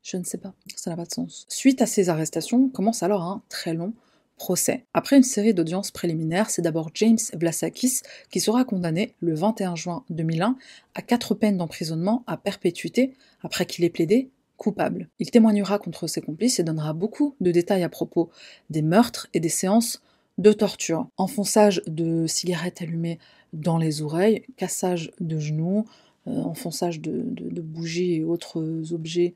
Je 0.03 0.17
ne 0.17 0.23
sais 0.23 0.37
pas, 0.37 0.53
ça 0.75 0.89
n'a 0.89 0.95
pas 0.95 1.05
de 1.05 1.13
sens. 1.13 1.45
Suite 1.49 1.81
à 1.81 1.85
ces 1.85 2.09
arrestations, 2.09 2.69
commence 2.69 3.01
alors 3.01 3.23
un 3.23 3.41
très 3.49 3.73
long 3.73 3.93
procès. 4.37 4.83
Après 4.93 5.15
une 5.15 5.23
série 5.23 5.53
d'audiences 5.53 5.91
préliminaires, 5.91 6.49
c'est 6.49 6.61
d'abord 6.61 6.91
James 6.93 7.17
Vlasakis 7.33 8.01
qui 8.29 8.39
sera 8.39 8.65
condamné 8.65 9.15
le 9.21 9.33
21 9.33 9.75
juin 9.75 10.03
2001 10.09 10.57
à 10.93 11.01
quatre 11.01 11.33
peines 11.35 11.57
d'emprisonnement 11.57 12.23
à 12.27 12.37
perpétuité 12.37 13.13
après 13.41 13.65
qu'il 13.65 13.85
ait 13.85 13.89
plaidé 13.89 14.29
coupable. 14.57 15.09
Il 15.19 15.31
témoignera 15.31 15.79
contre 15.79 16.07
ses 16.07 16.21
complices 16.21 16.59
et 16.59 16.63
donnera 16.63 16.93
beaucoup 16.93 17.35
de 17.41 17.51
détails 17.51 17.83
à 17.83 17.89
propos 17.89 18.29
des 18.69 18.81
meurtres 18.81 19.27
et 19.33 19.39
des 19.39 19.49
séances 19.49 20.01
de 20.37 20.51
torture. 20.51 21.07
Enfonçage 21.17 21.81
de 21.87 22.27
cigarettes 22.27 22.81
allumées 22.81 23.19
dans 23.53 23.77
les 23.77 24.01
oreilles, 24.01 24.45
cassage 24.57 25.11
de 25.19 25.39
genoux, 25.39 25.85
euh, 26.27 26.41
enfonçage 26.41 26.99
de, 27.01 27.61
bougies 27.61 28.15
et 28.15 28.23
autres 28.23 28.91
objets 28.91 29.33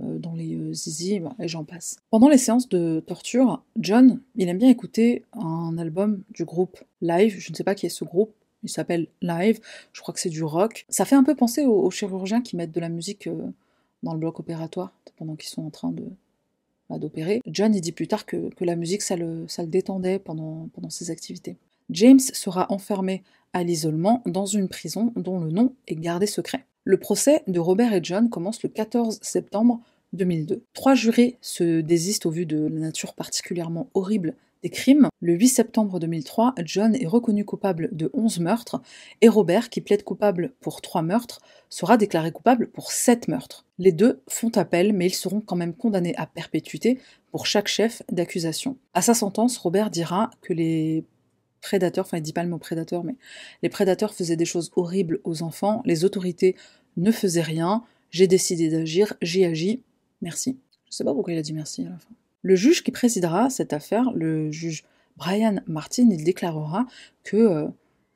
euh, 0.00 0.18
dans 0.18 0.34
les 0.34 0.54
euh, 0.56 0.72
zizi, 0.72 1.20
et 1.38 1.48
j'en 1.48 1.64
passe. 1.64 1.96
Pendant 2.10 2.28
les 2.28 2.38
séances 2.38 2.68
de 2.68 3.02
torture, 3.06 3.62
John, 3.76 4.20
il 4.36 4.48
aime 4.48 4.58
bien 4.58 4.70
écouter 4.70 5.24
un 5.32 5.76
album 5.76 6.22
du 6.30 6.44
groupe 6.44 6.78
Live, 7.00 7.36
je 7.38 7.50
ne 7.50 7.56
sais 7.56 7.64
pas 7.64 7.74
qui 7.74 7.86
est 7.86 7.90
ce 7.90 8.04
groupe, 8.04 8.32
il 8.62 8.68
s'appelle 8.68 9.08
Live, 9.22 9.58
je 9.92 10.00
crois 10.00 10.14
que 10.14 10.20
c'est 10.20 10.28
du 10.28 10.44
rock. 10.44 10.86
Ça 10.88 11.04
fait 11.04 11.16
un 11.16 11.24
peu 11.24 11.34
penser 11.34 11.64
aux, 11.64 11.90
chirurgiens 11.90 12.42
qui 12.42 12.56
mettent 12.56 12.72
de 12.72 12.80
la 12.80 12.90
musique 12.90 13.28
dans 14.02 14.12
le 14.12 14.18
bloc 14.18 14.40
opératoire 14.40 14.92
pendant 15.16 15.36
qu'ils 15.36 15.50
sont 15.50 15.64
en 15.64 15.70
train 15.70 15.92
de 15.92 16.04
bah, 16.88 16.98
d'opérer. 16.98 17.40
John 17.46 17.74
il 17.74 17.80
dit 17.80 17.92
plus 17.92 18.08
tard 18.08 18.26
que, 18.26 18.50
la 18.60 18.76
musique 18.76 19.02
ça 19.02 19.16
le, 19.16 19.46
détendait 19.66 20.18
pendant, 20.18 20.68
pendant 20.72 20.90
ses 20.90 21.10
activités. 21.10 21.56
James 21.90 22.20
sera 22.20 22.66
enfermé 22.70 23.22
à 23.52 23.62
l'isolement 23.62 24.22
dans 24.26 24.46
une 24.46 24.68
prison 24.68 25.12
dont 25.16 25.40
le 25.40 25.50
nom 25.50 25.74
est 25.86 25.96
gardé 25.96 26.26
secret. 26.26 26.64
Le 26.84 26.98
procès 26.98 27.42
de 27.46 27.60
Robert 27.60 27.92
et 27.92 28.00
John 28.02 28.30
commence 28.30 28.62
le 28.62 28.68
14 28.68 29.18
septembre 29.22 29.80
2002. 30.12 30.64
Trois 30.72 30.94
jurés 30.94 31.36
se 31.40 31.80
désistent 31.80 32.26
au 32.26 32.30
vu 32.30 32.46
de 32.46 32.58
la 32.58 32.80
nature 32.80 33.14
particulièrement 33.14 33.88
horrible 33.94 34.34
des 34.62 34.70
crimes. 34.70 35.08
Le 35.20 35.34
8 35.34 35.48
septembre 35.48 36.00
2003, 36.00 36.54
John 36.64 36.94
est 36.94 37.06
reconnu 37.06 37.44
coupable 37.44 37.88
de 37.92 38.10
11 38.12 38.40
meurtres 38.40 38.80
et 39.20 39.28
Robert, 39.28 39.70
qui 39.70 39.80
plaide 39.80 40.04
coupable 40.04 40.52
pour 40.60 40.80
3 40.80 41.02
meurtres, 41.02 41.40
sera 41.68 41.96
déclaré 41.96 42.32
coupable 42.32 42.68
pour 42.68 42.92
7 42.92 43.28
meurtres. 43.28 43.66
Les 43.78 43.92
deux 43.92 44.22
font 44.28 44.50
appel, 44.56 44.92
mais 44.92 45.06
ils 45.06 45.14
seront 45.14 45.40
quand 45.40 45.56
même 45.56 45.74
condamnés 45.74 46.14
à 46.16 46.26
perpétuité 46.26 46.98
pour 47.30 47.46
chaque 47.46 47.68
chef 47.68 48.02
d'accusation. 48.10 48.76
À 48.94 49.02
sa 49.02 49.14
sentence, 49.14 49.56
Robert 49.58 49.90
dira 49.90 50.30
que 50.42 50.52
les 50.52 51.04
prédateurs, 51.60 52.06
enfin 52.06 52.18
il 52.18 52.22
dit 52.22 52.32
pas 52.32 52.42
le 52.42 52.48
mot 52.48 52.58
prédateur, 52.58 53.04
mais 53.04 53.16
les 53.62 53.68
prédateurs 53.68 54.14
faisaient 54.14 54.36
des 54.36 54.44
choses 54.44 54.70
horribles 54.76 55.20
aux 55.24 55.42
enfants, 55.42 55.82
les 55.84 56.04
autorités 56.04 56.56
ne 56.96 57.12
faisaient 57.12 57.42
rien, 57.42 57.84
j'ai 58.10 58.26
décidé 58.26 58.68
d'agir, 58.68 59.14
j'ai 59.22 59.44
agi, 59.44 59.82
merci. 60.22 60.58
Je 60.90 60.96
sais 60.96 61.04
pas 61.04 61.14
pourquoi 61.14 61.32
il 61.32 61.38
a 61.38 61.42
dit 61.42 61.52
merci 61.52 61.82
à 61.82 61.90
la 61.90 61.98
fin. 61.98 62.10
Le 62.42 62.56
juge 62.56 62.82
qui 62.82 62.90
présidera 62.90 63.50
cette 63.50 63.72
affaire, 63.72 64.12
le 64.12 64.50
juge 64.50 64.84
Brian 65.16 65.60
Martin, 65.66 66.08
il 66.10 66.24
déclarera 66.24 66.86
que 67.24 67.36
euh, 67.36 67.68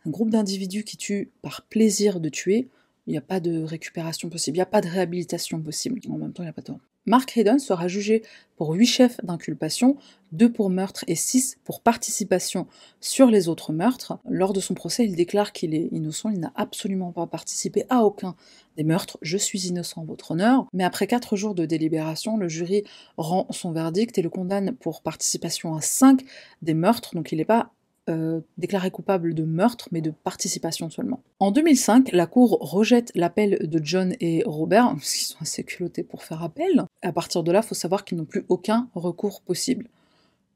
un 0.07 0.11
groupe 0.11 0.31
d'individus 0.31 0.85
qui 0.85 0.97
tuent 0.97 1.31
par 1.43 1.63
plaisir 1.63 2.21
de 2.21 2.29
tuer, 2.29 2.69
il 3.07 3.11
n'y 3.11 3.19
a 3.19 3.23
pas 3.23 3.41
de 3.41 3.63
récupération 3.63 4.31
possible, 4.31 4.57
il 4.57 4.59
n'y 4.59 4.63
a 4.63 4.67
pas 4.67 4.81
de 4.81 4.89
réhabilitation 4.89 5.61
possible. 5.61 6.01
En 6.09 6.17
même 6.17 6.33
temps, 6.33 6.43
il 6.43 6.47
n'y 6.47 6.51
a 6.51 6.55
pas 6.55 6.63
de 6.63 6.73
Mark 7.07 7.37
Hayden 7.37 7.59
sera 7.59 7.89
jugé 7.89 8.23
pour 8.57 8.73
8 8.73 8.87
chefs 8.87 9.25
d'inculpation, 9.25 9.97
2 10.33 10.53
pour 10.53 10.71
meurtre 10.71 11.05
et 11.07 11.15
6 11.15 11.59
pour 11.65 11.81
participation 11.81 12.67
sur 13.01 13.27
les 13.27 13.49
autres 13.49 13.73
meurtres. 13.73 14.19
Lors 14.29 14.53
de 14.53 14.61
son 14.61 14.75
procès, 14.75 15.05
il 15.05 15.15
déclare 15.17 15.53
qu'il 15.53 15.75
est 15.75 15.89
innocent, 15.93 16.31
il 16.31 16.41
n'a 16.41 16.53
absolument 16.55 17.13
pas 17.13 17.27
participé 17.27 17.85
à 17.91 18.05
aucun 18.05 18.37
des 18.77 18.85
meurtres. 18.85 19.19
Je 19.23 19.37
suis 19.37 19.67
innocent, 19.67 20.05
votre 20.05 20.31
honneur. 20.31 20.67
Mais 20.73 20.85
après 20.85 21.07
4 21.07 21.37
jours 21.37 21.55
de 21.55 21.67
délibération, 21.67 22.37
le 22.37 22.49
jury 22.49 22.85
rend 23.17 23.47
son 23.51 23.73
verdict 23.73 24.17
et 24.19 24.23
le 24.23 24.31
condamne 24.31 24.73
pour 24.73 25.03
participation 25.03 25.75
à 25.75 25.81
5 25.81 26.23
des 26.63 26.75
meurtres, 26.75 27.15
donc 27.15 27.33
il 27.33 27.39
n'est 27.39 27.45
pas 27.45 27.73
euh, 28.11 28.41
déclaré 28.59 28.91
coupable 28.91 29.33
de 29.33 29.45
meurtre, 29.45 29.89
mais 29.91 30.01
de 30.01 30.11
participation 30.11 30.91
seulement. 30.91 31.23
En 31.41 31.51
2005, 31.51 32.13
la 32.13 32.27
Cour 32.27 32.59
rejette 32.61 33.11
l'appel 33.15 33.59
de 33.63 33.81
John 33.83 34.15
et 34.21 34.43
Robert, 34.45 34.91
parce 34.95 35.15
qu'ils 35.15 35.27
sont 35.27 35.41
assez 35.41 35.65
culottés 35.65 36.03
pour 36.03 36.23
faire 36.23 36.43
appel. 36.43 36.85
À 37.03 37.13
partir 37.13 37.43
de 37.43 37.51
là, 37.51 37.61
il 37.63 37.67
faut 37.67 37.75
savoir 37.75 38.05
qu'ils 38.05 38.19
n'ont 38.19 38.25
plus 38.25 38.45
aucun 38.49 38.89
recours 38.95 39.41
possible. 39.41 39.87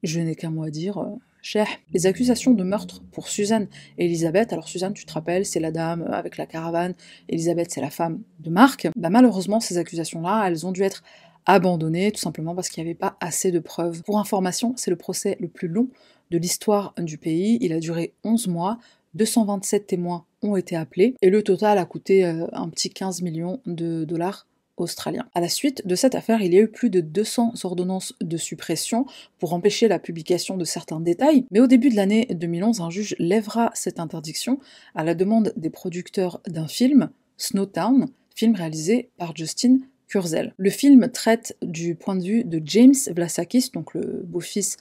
Je 0.02 0.20
n'ai 0.20 0.34
qu'un 0.34 0.50
mot 0.50 0.64
à 0.64 0.70
dire. 0.70 0.98
Euh, 0.98 1.06
cher. 1.40 1.66
Les 1.94 2.06
accusations 2.06 2.52
de 2.52 2.62
meurtre 2.62 3.02
pour 3.12 3.28
Suzanne 3.28 3.68
et 3.96 4.04
Elisabeth, 4.04 4.52
alors 4.52 4.68
Suzanne, 4.68 4.92
tu 4.92 5.06
te 5.06 5.12
rappelles, 5.12 5.46
c'est 5.46 5.60
la 5.60 5.70
dame 5.70 6.02
avec 6.12 6.36
la 6.36 6.44
caravane, 6.44 6.94
Elisabeth, 7.28 7.70
c'est 7.70 7.80
la 7.80 7.90
femme 7.90 8.20
de 8.40 8.50
Marc. 8.50 8.88
Bah, 8.96 9.08
malheureusement, 9.08 9.60
ces 9.60 9.78
accusations-là, 9.78 10.46
elles 10.46 10.66
ont 10.66 10.72
dû 10.72 10.82
être 10.82 11.02
abandonnées, 11.46 12.12
tout 12.12 12.20
simplement 12.20 12.54
parce 12.54 12.68
qu'il 12.68 12.84
n'y 12.84 12.90
avait 12.90 12.98
pas 12.98 13.16
assez 13.20 13.50
de 13.50 13.58
preuves. 13.58 14.02
Pour 14.02 14.18
information, 14.18 14.74
c'est 14.76 14.90
le 14.90 14.96
procès 14.96 15.38
le 15.40 15.48
plus 15.48 15.68
long 15.68 15.88
de 16.30 16.38
l'histoire 16.38 16.94
du 16.98 17.18
pays. 17.18 17.58
Il 17.60 17.72
a 17.72 17.80
duré 17.80 18.12
11 18.24 18.48
mois, 18.48 18.78
227 19.14 19.86
témoins 19.86 20.24
ont 20.42 20.56
été 20.56 20.76
appelés, 20.76 21.14
et 21.22 21.30
le 21.30 21.42
total 21.42 21.78
a 21.78 21.84
coûté 21.84 22.24
euh, 22.24 22.46
un 22.52 22.68
petit 22.68 22.90
15 22.90 23.22
millions 23.22 23.60
de 23.66 24.04
dollars 24.04 24.46
australiens. 24.76 25.28
À 25.34 25.40
la 25.40 25.48
suite 25.48 25.86
de 25.86 25.94
cette 25.94 26.14
affaire, 26.14 26.40
il 26.40 26.54
y 26.54 26.58
a 26.58 26.62
eu 26.62 26.68
plus 26.68 26.90
de 26.90 27.00
200 27.00 27.54
ordonnances 27.64 28.14
de 28.20 28.36
suppression 28.36 29.06
pour 29.38 29.52
empêcher 29.52 29.88
la 29.88 29.98
publication 29.98 30.56
de 30.56 30.64
certains 30.64 31.00
détails, 31.00 31.44
mais 31.50 31.60
au 31.60 31.66
début 31.66 31.90
de 31.90 31.96
l'année 31.96 32.26
2011, 32.30 32.80
un 32.80 32.90
juge 32.90 33.16
lèvera 33.18 33.70
cette 33.74 33.98
interdiction 34.00 34.58
à 34.94 35.04
la 35.04 35.14
demande 35.14 35.52
des 35.56 35.70
producteurs 35.70 36.40
d'un 36.46 36.68
film, 36.68 37.10
Snowtown, 37.36 38.06
film 38.34 38.54
réalisé 38.54 39.10
par 39.16 39.36
Justin 39.36 39.78
Kurzel. 40.08 40.54
Le 40.56 40.70
film 40.70 41.10
traite 41.10 41.56
du 41.62 41.94
point 41.94 42.16
de 42.16 42.22
vue 42.22 42.44
de 42.44 42.62
James 42.64 42.94
Vlasakis, 43.14 43.70
donc 43.72 43.94
le 43.94 44.22
beau-fils 44.24 44.76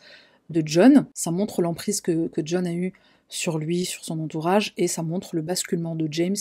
de 0.50 0.62
John. 0.66 1.08
Ça 1.14 1.32
montre 1.32 1.62
l'emprise 1.62 2.02
que, 2.02 2.30
John 2.44 2.68
a 2.68 2.74
eue 2.74 2.94
sur 3.30 3.58
lui, 3.58 3.86
sur 3.86 4.04
son 4.06 4.20
entourage, 4.20 4.74
et 4.78 4.88
ça 4.88 5.04
montre 5.04 5.36
le 5.36 5.42
basculement 5.42 5.96
de 5.96 6.08
James 6.12 6.36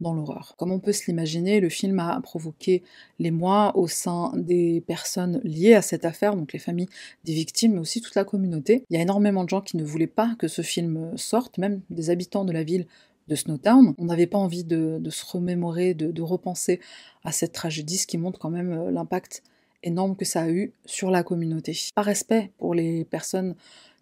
dans 0.00 0.14
l'horreur. 0.14 0.54
Comme 0.58 0.72
on 0.72 0.80
peut 0.80 0.92
se 0.92 1.06
l'imaginer, 1.06 1.60
le 1.60 1.68
film 1.68 2.00
a 2.00 2.20
provoqué 2.20 2.82
l'émoi 3.20 3.76
au 3.76 3.86
sein 3.86 4.32
des 4.34 4.82
personnes 4.86 5.40
liées 5.44 5.74
à 5.74 5.82
cette 5.82 6.04
affaire, 6.04 6.34
donc 6.34 6.52
les 6.52 6.58
familles 6.58 6.88
des 7.24 7.34
victimes, 7.34 7.74
mais 7.74 7.78
aussi 7.78 8.00
toute 8.00 8.16
la 8.16 8.24
communauté. 8.24 8.84
Il 8.90 8.96
y 8.96 8.98
a 8.98 9.02
énormément 9.02 9.44
de 9.44 9.48
gens 9.48 9.60
qui 9.60 9.76
ne 9.76 9.84
voulaient 9.84 10.08
pas 10.08 10.34
que 10.38 10.48
ce 10.48 10.62
film 10.62 11.16
sorte, 11.16 11.58
même 11.58 11.82
des 11.88 12.10
habitants 12.10 12.44
de 12.44 12.52
la 12.52 12.64
ville 12.64 12.86
de 13.28 13.36
Snowtown. 13.36 13.94
On 13.98 14.04
n'avait 14.06 14.26
pas 14.26 14.38
envie 14.38 14.64
de, 14.64 15.00
se 15.08 15.24
remémorer, 15.24 15.94
de, 15.94 16.10
de, 16.10 16.22
repenser 16.22 16.80
à 17.24 17.30
cette 17.30 17.52
tragédie, 17.52 17.98
ce 17.98 18.06
qui 18.06 18.18
montre 18.18 18.40
quand 18.40 18.50
même 18.50 18.72
euh, 18.72 18.90
l'impact 18.90 19.44
énorme 19.82 20.16
que 20.16 20.24
ça 20.24 20.42
a 20.42 20.48
eu 20.48 20.72
sur 20.84 21.10
la 21.10 21.22
communauté. 21.22 21.76
Par 21.94 22.04
respect 22.04 22.50
pour 22.58 22.74
les 22.74 23.04
personnes 23.04 23.54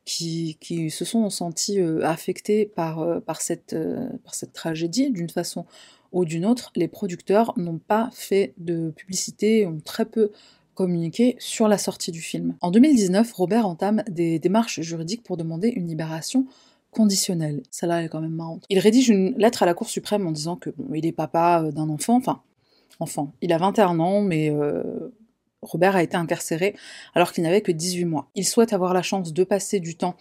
qui, 0.04 0.90
se 0.90 1.04
sont 1.04 1.28
senties 1.30 1.80
euh, 1.80 2.04
affectées 2.04 2.66
par, 2.66 3.00
euh, 3.00 3.20
par, 3.20 3.40
cette, 3.40 3.74
euh, 3.74 4.08
par 4.24 4.34
cette 4.34 4.52
tragédie 4.52 5.10
d'une 5.10 5.28
façon 5.28 5.66
ou 6.12 6.24
d'une 6.24 6.44
autre, 6.44 6.72
les 6.74 6.88
producteurs 6.88 7.52
n'ont 7.56 7.78
pas 7.78 8.10
fait 8.12 8.52
de 8.58 8.90
publicité, 8.90 9.66
ont 9.66 9.80
très 9.84 10.04
peu 10.04 10.32
communiqué 10.74 11.36
sur 11.38 11.68
la 11.68 11.78
sortie 11.78 12.10
du 12.10 12.20
film. 12.20 12.56
En 12.60 12.70
2019, 12.70 13.32
Robert 13.32 13.66
entame 13.66 14.02
des 14.08 14.38
démarches 14.38 14.80
juridiques 14.80 15.22
pour 15.22 15.36
demander 15.36 15.68
une 15.68 15.86
libération 15.86 16.46
conditionnelle. 16.90 17.62
Celle-là 17.70 18.02
est 18.02 18.08
quand 18.08 18.20
même 18.20 18.34
marrante. 18.34 18.64
Il 18.70 18.80
rédige 18.80 19.08
une 19.08 19.36
lettre 19.36 19.62
à 19.62 19.66
la 19.66 19.74
Cour 19.74 19.88
suprême 19.88 20.26
en 20.26 20.32
disant 20.32 20.56
que 20.56 20.70
bon, 20.70 20.92
il 20.94 21.06
est 21.06 21.12
papa 21.12 21.70
d'un 21.70 21.88
enfant, 21.88 22.16
enfin 22.16 22.42
enfant. 22.98 23.32
Il 23.40 23.52
a 23.52 23.58
21 23.58 24.00
ans, 24.00 24.22
mais 24.22 24.52
Robert 25.62 25.96
a 25.96 26.02
été 26.02 26.16
incarcéré 26.16 26.74
alors 27.14 27.32
qu'il 27.32 27.44
n'avait 27.44 27.60
que 27.60 27.72
18 27.72 28.04
mois. 28.06 28.30
Il 28.34 28.46
souhaite 28.46 28.72
avoir 28.72 28.94
la 28.94 29.02
chance 29.02 29.32
de 29.32 29.44
passer 29.44 29.80
du 29.80 29.94
temps 29.94 30.16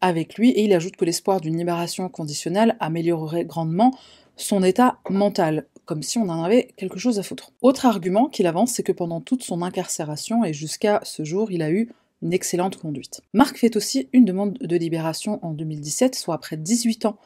avec 0.00 0.34
lui 0.34 0.50
et 0.50 0.64
il 0.64 0.72
ajoute 0.72 0.96
que 0.96 1.04
l'espoir 1.04 1.40
d'une 1.40 1.56
libération 1.56 2.08
conditionnelle 2.08 2.76
améliorerait 2.80 3.44
grandement 3.44 3.96
son 4.36 4.62
état 4.62 4.98
mental, 5.08 5.66
comme 5.84 6.02
si 6.02 6.18
on 6.18 6.28
en 6.28 6.42
avait 6.42 6.68
quelque 6.76 6.98
chose 6.98 7.18
à 7.18 7.22
foutre. 7.22 7.52
Autre 7.62 7.86
argument 7.86 8.28
qu'il 8.28 8.46
avance, 8.46 8.72
c'est 8.72 8.82
que 8.82 8.92
pendant 8.92 9.20
toute 9.20 9.44
son 9.44 9.62
incarcération 9.62 10.44
et 10.44 10.52
jusqu'à 10.52 11.00
ce 11.04 11.24
jour, 11.24 11.52
il 11.52 11.62
a 11.62 11.70
eu 11.70 11.90
une 12.22 12.32
excellente 12.32 12.76
conduite. 12.76 13.20
Marc 13.32 13.58
fait 13.58 13.76
aussi 13.76 14.08
une 14.12 14.24
demande 14.24 14.54
de 14.58 14.76
libération 14.76 15.38
en 15.44 15.52
2017, 15.52 16.14
soit 16.14 16.34
après 16.34 16.56
18 16.56 17.06
ans 17.06 17.16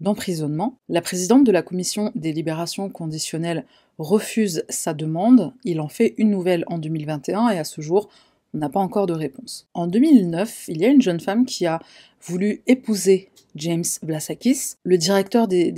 d'emprisonnement. 0.00 0.78
La 0.88 1.00
présidente 1.00 1.44
de 1.44 1.52
la 1.52 1.62
commission 1.62 2.12
des 2.14 2.32
libérations 2.32 2.90
conditionnelles 2.90 3.64
refuse 3.98 4.64
sa 4.68 4.94
demande, 4.94 5.52
il 5.64 5.80
en 5.80 5.88
fait 5.88 6.14
une 6.18 6.30
nouvelle 6.30 6.64
en 6.66 6.78
2021 6.78 7.50
et 7.50 7.58
à 7.58 7.64
ce 7.64 7.80
jour, 7.80 8.08
on 8.54 8.58
n'a 8.58 8.68
pas 8.68 8.80
encore 8.80 9.06
de 9.06 9.12
réponse. 9.12 9.66
En 9.74 9.86
2009, 9.86 10.64
il 10.68 10.80
y 10.80 10.84
a 10.84 10.88
une 10.88 11.02
jeune 11.02 11.20
femme 11.20 11.44
qui 11.46 11.66
a 11.66 11.80
voulu 12.22 12.62
épouser 12.66 13.30
James 13.54 13.84
Vlasakis. 14.02 14.74
Le 14.84 14.96
directeur 14.96 15.48
des, 15.48 15.72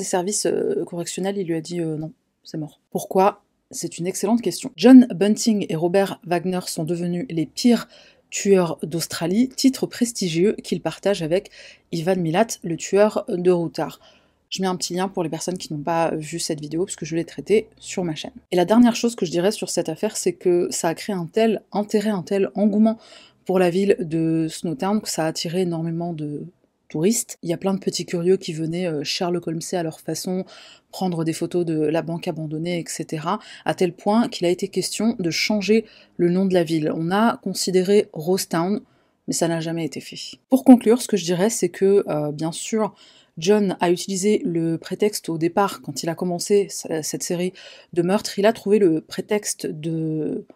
services 0.00 0.46
euh, 0.46 0.84
correctionnels, 0.84 1.38
il 1.38 1.46
lui 1.46 1.54
a 1.54 1.60
dit 1.60 1.80
euh, 1.80 1.96
non, 1.96 2.12
c'est 2.42 2.58
mort. 2.58 2.80
Pourquoi? 2.90 3.42
C'est 3.70 3.98
une 3.98 4.06
excellente 4.06 4.42
question. 4.42 4.70
John 4.76 5.08
Bunting 5.12 5.66
et 5.68 5.74
Robert 5.74 6.20
Wagner 6.24 6.60
sont 6.66 6.84
devenus 6.84 7.26
les 7.28 7.46
pires 7.46 7.88
tueurs 8.30 8.78
d'Australie, 8.82 9.48
titre 9.48 9.86
prestigieux 9.86 10.54
qu'il 10.62 10.80
partage 10.80 11.22
avec 11.22 11.50
Ivan 11.92 12.16
Milat, 12.16 12.46
le 12.62 12.76
tueur 12.76 13.24
de 13.28 13.50
Routard. 13.50 14.00
Je 14.50 14.62
mets 14.62 14.68
un 14.68 14.76
petit 14.76 14.94
lien 14.94 15.08
pour 15.08 15.22
les 15.22 15.28
personnes 15.28 15.58
qui 15.58 15.72
n'ont 15.72 15.82
pas 15.82 16.14
vu 16.14 16.38
cette 16.38 16.60
vidéo, 16.60 16.84
puisque 16.84 17.04
je 17.04 17.16
l'ai 17.16 17.24
traitée 17.24 17.68
sur 17.78 18.04
ma 18.04 18.14
chaîne. 18.14 18.32
Et 18.52 18.56
la 18.56 18.64
dernière 18.64 18.96
chose 18.96 19.16
que 19.16 19.26
je 19.26 19.30
dirais 19.30 19.50
sur 19.50 19.70
cette 19.70 19.88
affaire, 19.88 20.16
c'est 20.16 20.32
que 20.32 20.68
ça 20.70 20.88
a 20.88 20.94
créé 20.94 21.14
un 21.14 21.26
tel 21.26 21.62
intérêt, 21.72 22.10
un 22.10 22.22
tel 22.22 22.50
engouement 22.54 22.98
pour 23.44 23.58
la 23.58 23.70
ville 23.70 23.96
de 24.00 24.46
Snowtown 24.48 25.00
que 25.00 25.08
ça 25.08 25.24
a 25.24 25.28
attiré 25.28 25.62
énormément 25.62 26.12
de 26.12 26.46
touristes. 26.88 27.38
Il 27.42 27.50
y 27.50 27.52
a 27.52 27.56
plein 27.56 27.74
de 27.74 27.78
petits 27.78 28.06
curieux 28.06 28.36
qui 28.36 28.52
venaient 28.52 28.86
euh, 28.86 29.02
Sherlock 29.02 29.46
Holmes 29.46 29.60
à 29.72 29.82
leur 29.82 30.00
façon, 30.00 30.44
prendre 30.90 31.24
des 31.24 31.32
photos 31.32 31.64
de 31.64 31.78
la 31.80 32.02
banque 32.02 32.28
abandonnée, 32.28 32.78
etc. 32.78 33.26
À 33.64 33.74
tel 33.74 33.92
point 33.92 34.28
qu'il 34.28 34.46
a 34.46 34.50
été 34.50 34.68
question 34.68 35.16
de 35.18 35.30
changer 35.30 35.84
le 36.16 36.30
nom 36.30 36.46
de 36.46 36.54
la 36.54 36.64
ville. 36.64 36.92
On 36.94 37.10
a 37.10 37.38
considéré 37.38 38.08
Rosetown, 38.12 38.80
mais 39.26 39.34
ça 39.34 39.48
n'a 39.48 39.60
jamais 39.60 39.84
été 39.84 40.00
fait. 40.00 40.38
Pour 40.48 40.64
conclure, 40.64 41.02
ce 41.02 41.08
que 41.08 41.16
je 41.16 41.24
dirais, 41.24 41.50
c'est 41.50 41.68
que, 41.68 42.04
euh, 42.08 42.30
bien 42.32 42.52
sûr, 42.52 42.94
John 43.38 43.76
a 43.80 43.90
utilisé 43.90 44.40
le 44.44 44.78
prétexte 44.78 45.28
au 45.28 45.38
départ, 45.38 45.82
quand 45.82 46.02
il 46.02 46.08
a 46.08 46.14
commencé 46.14 46.68
cette 46.70 47.22
série 47.22 47.52
de 47.92 48.02
meurtres, 48.02 48.38
il 48.38 48.46
a 48.46 48.52
trouvé 48.52 48.78
le 48.78 49.00
prétexte 49.00 49.66
de 49.66 50.46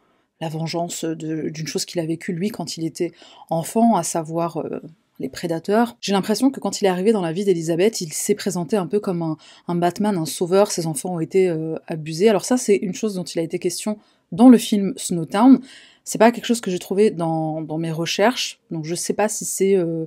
la 0.41 0.49
vengeance 0.49 1.05
d'une 1.05 1.67
chose 1.67 1.85
qu'il 1.85 2.01
a 2.01 2.07
vécue 2.07 2.33
lui 2.33 2.49
quand 2.49 2.77
il 2.77 2.87
était 2.87 3.13
enfant, 3.51 3.97
à 3.97 4.03
savoir 4.03 4.57
euh, 4.57 4.81
les 5.19 5.29
prédateurs. 5.29 5.97
J'ai 6.01 6.13
l'impression 6.13 6.51
que 6.51 6.61
quand 6.61 6.81
il 6.81 6.87
est 6.87 6.89
arrivé 6.89 7.13
dans 7.13 7.21
la 7.21 7.33
vie 7.33 7.45
d'Elisabeth, 7.45 8.01
il 8.01 8.13
s'est 8.13 8.35
présenté 8.35 8.77
un 8.77 8.87
peu 8.87 9.01
comme 9.01 9.37
un, 9.69 9.75
Batman, 9.75 10.17
un 10.17 10.25
sauveur, 10.25 10.71
ses 10.71 10.87
enfants 10.87 11.15
ont 11.15 11.21
été 11.21 11.49
euh, 11.49 11.77
abusés. 11.87 12.31
Alors 12.31 12.45
ça, 12.45 12.57
c'est 12.57 12.77
une 12.77 12.95
chose 12.95 13.15
dont 13.15 13.25
il 13.25 13.39
a 13.39 13.43
été 13.43 13.59
question 13.59 13.99
dans 14.33 14.49
le 14.49 14.59
film 14.59 14.95
Snowtown. 14.97 15.61
C'est 16.05 16.19
pas 16.19 16.33
quelque 16.33 16.47
chose 16.47 16.63
que 16.63 16.71
j'ai 16.71 16.79
trouvé 16.79 17.11
dans, 17.11 17.61
mes 17.79 17.93
recherches, 17.93 18.59
donc 18.71 18.87
je 18.87 18.95
sais 18.95 19.13
pas 19.13 19.29
si 19.29 19.45
c'est 19.45 19.77
euh, 19.77 20.07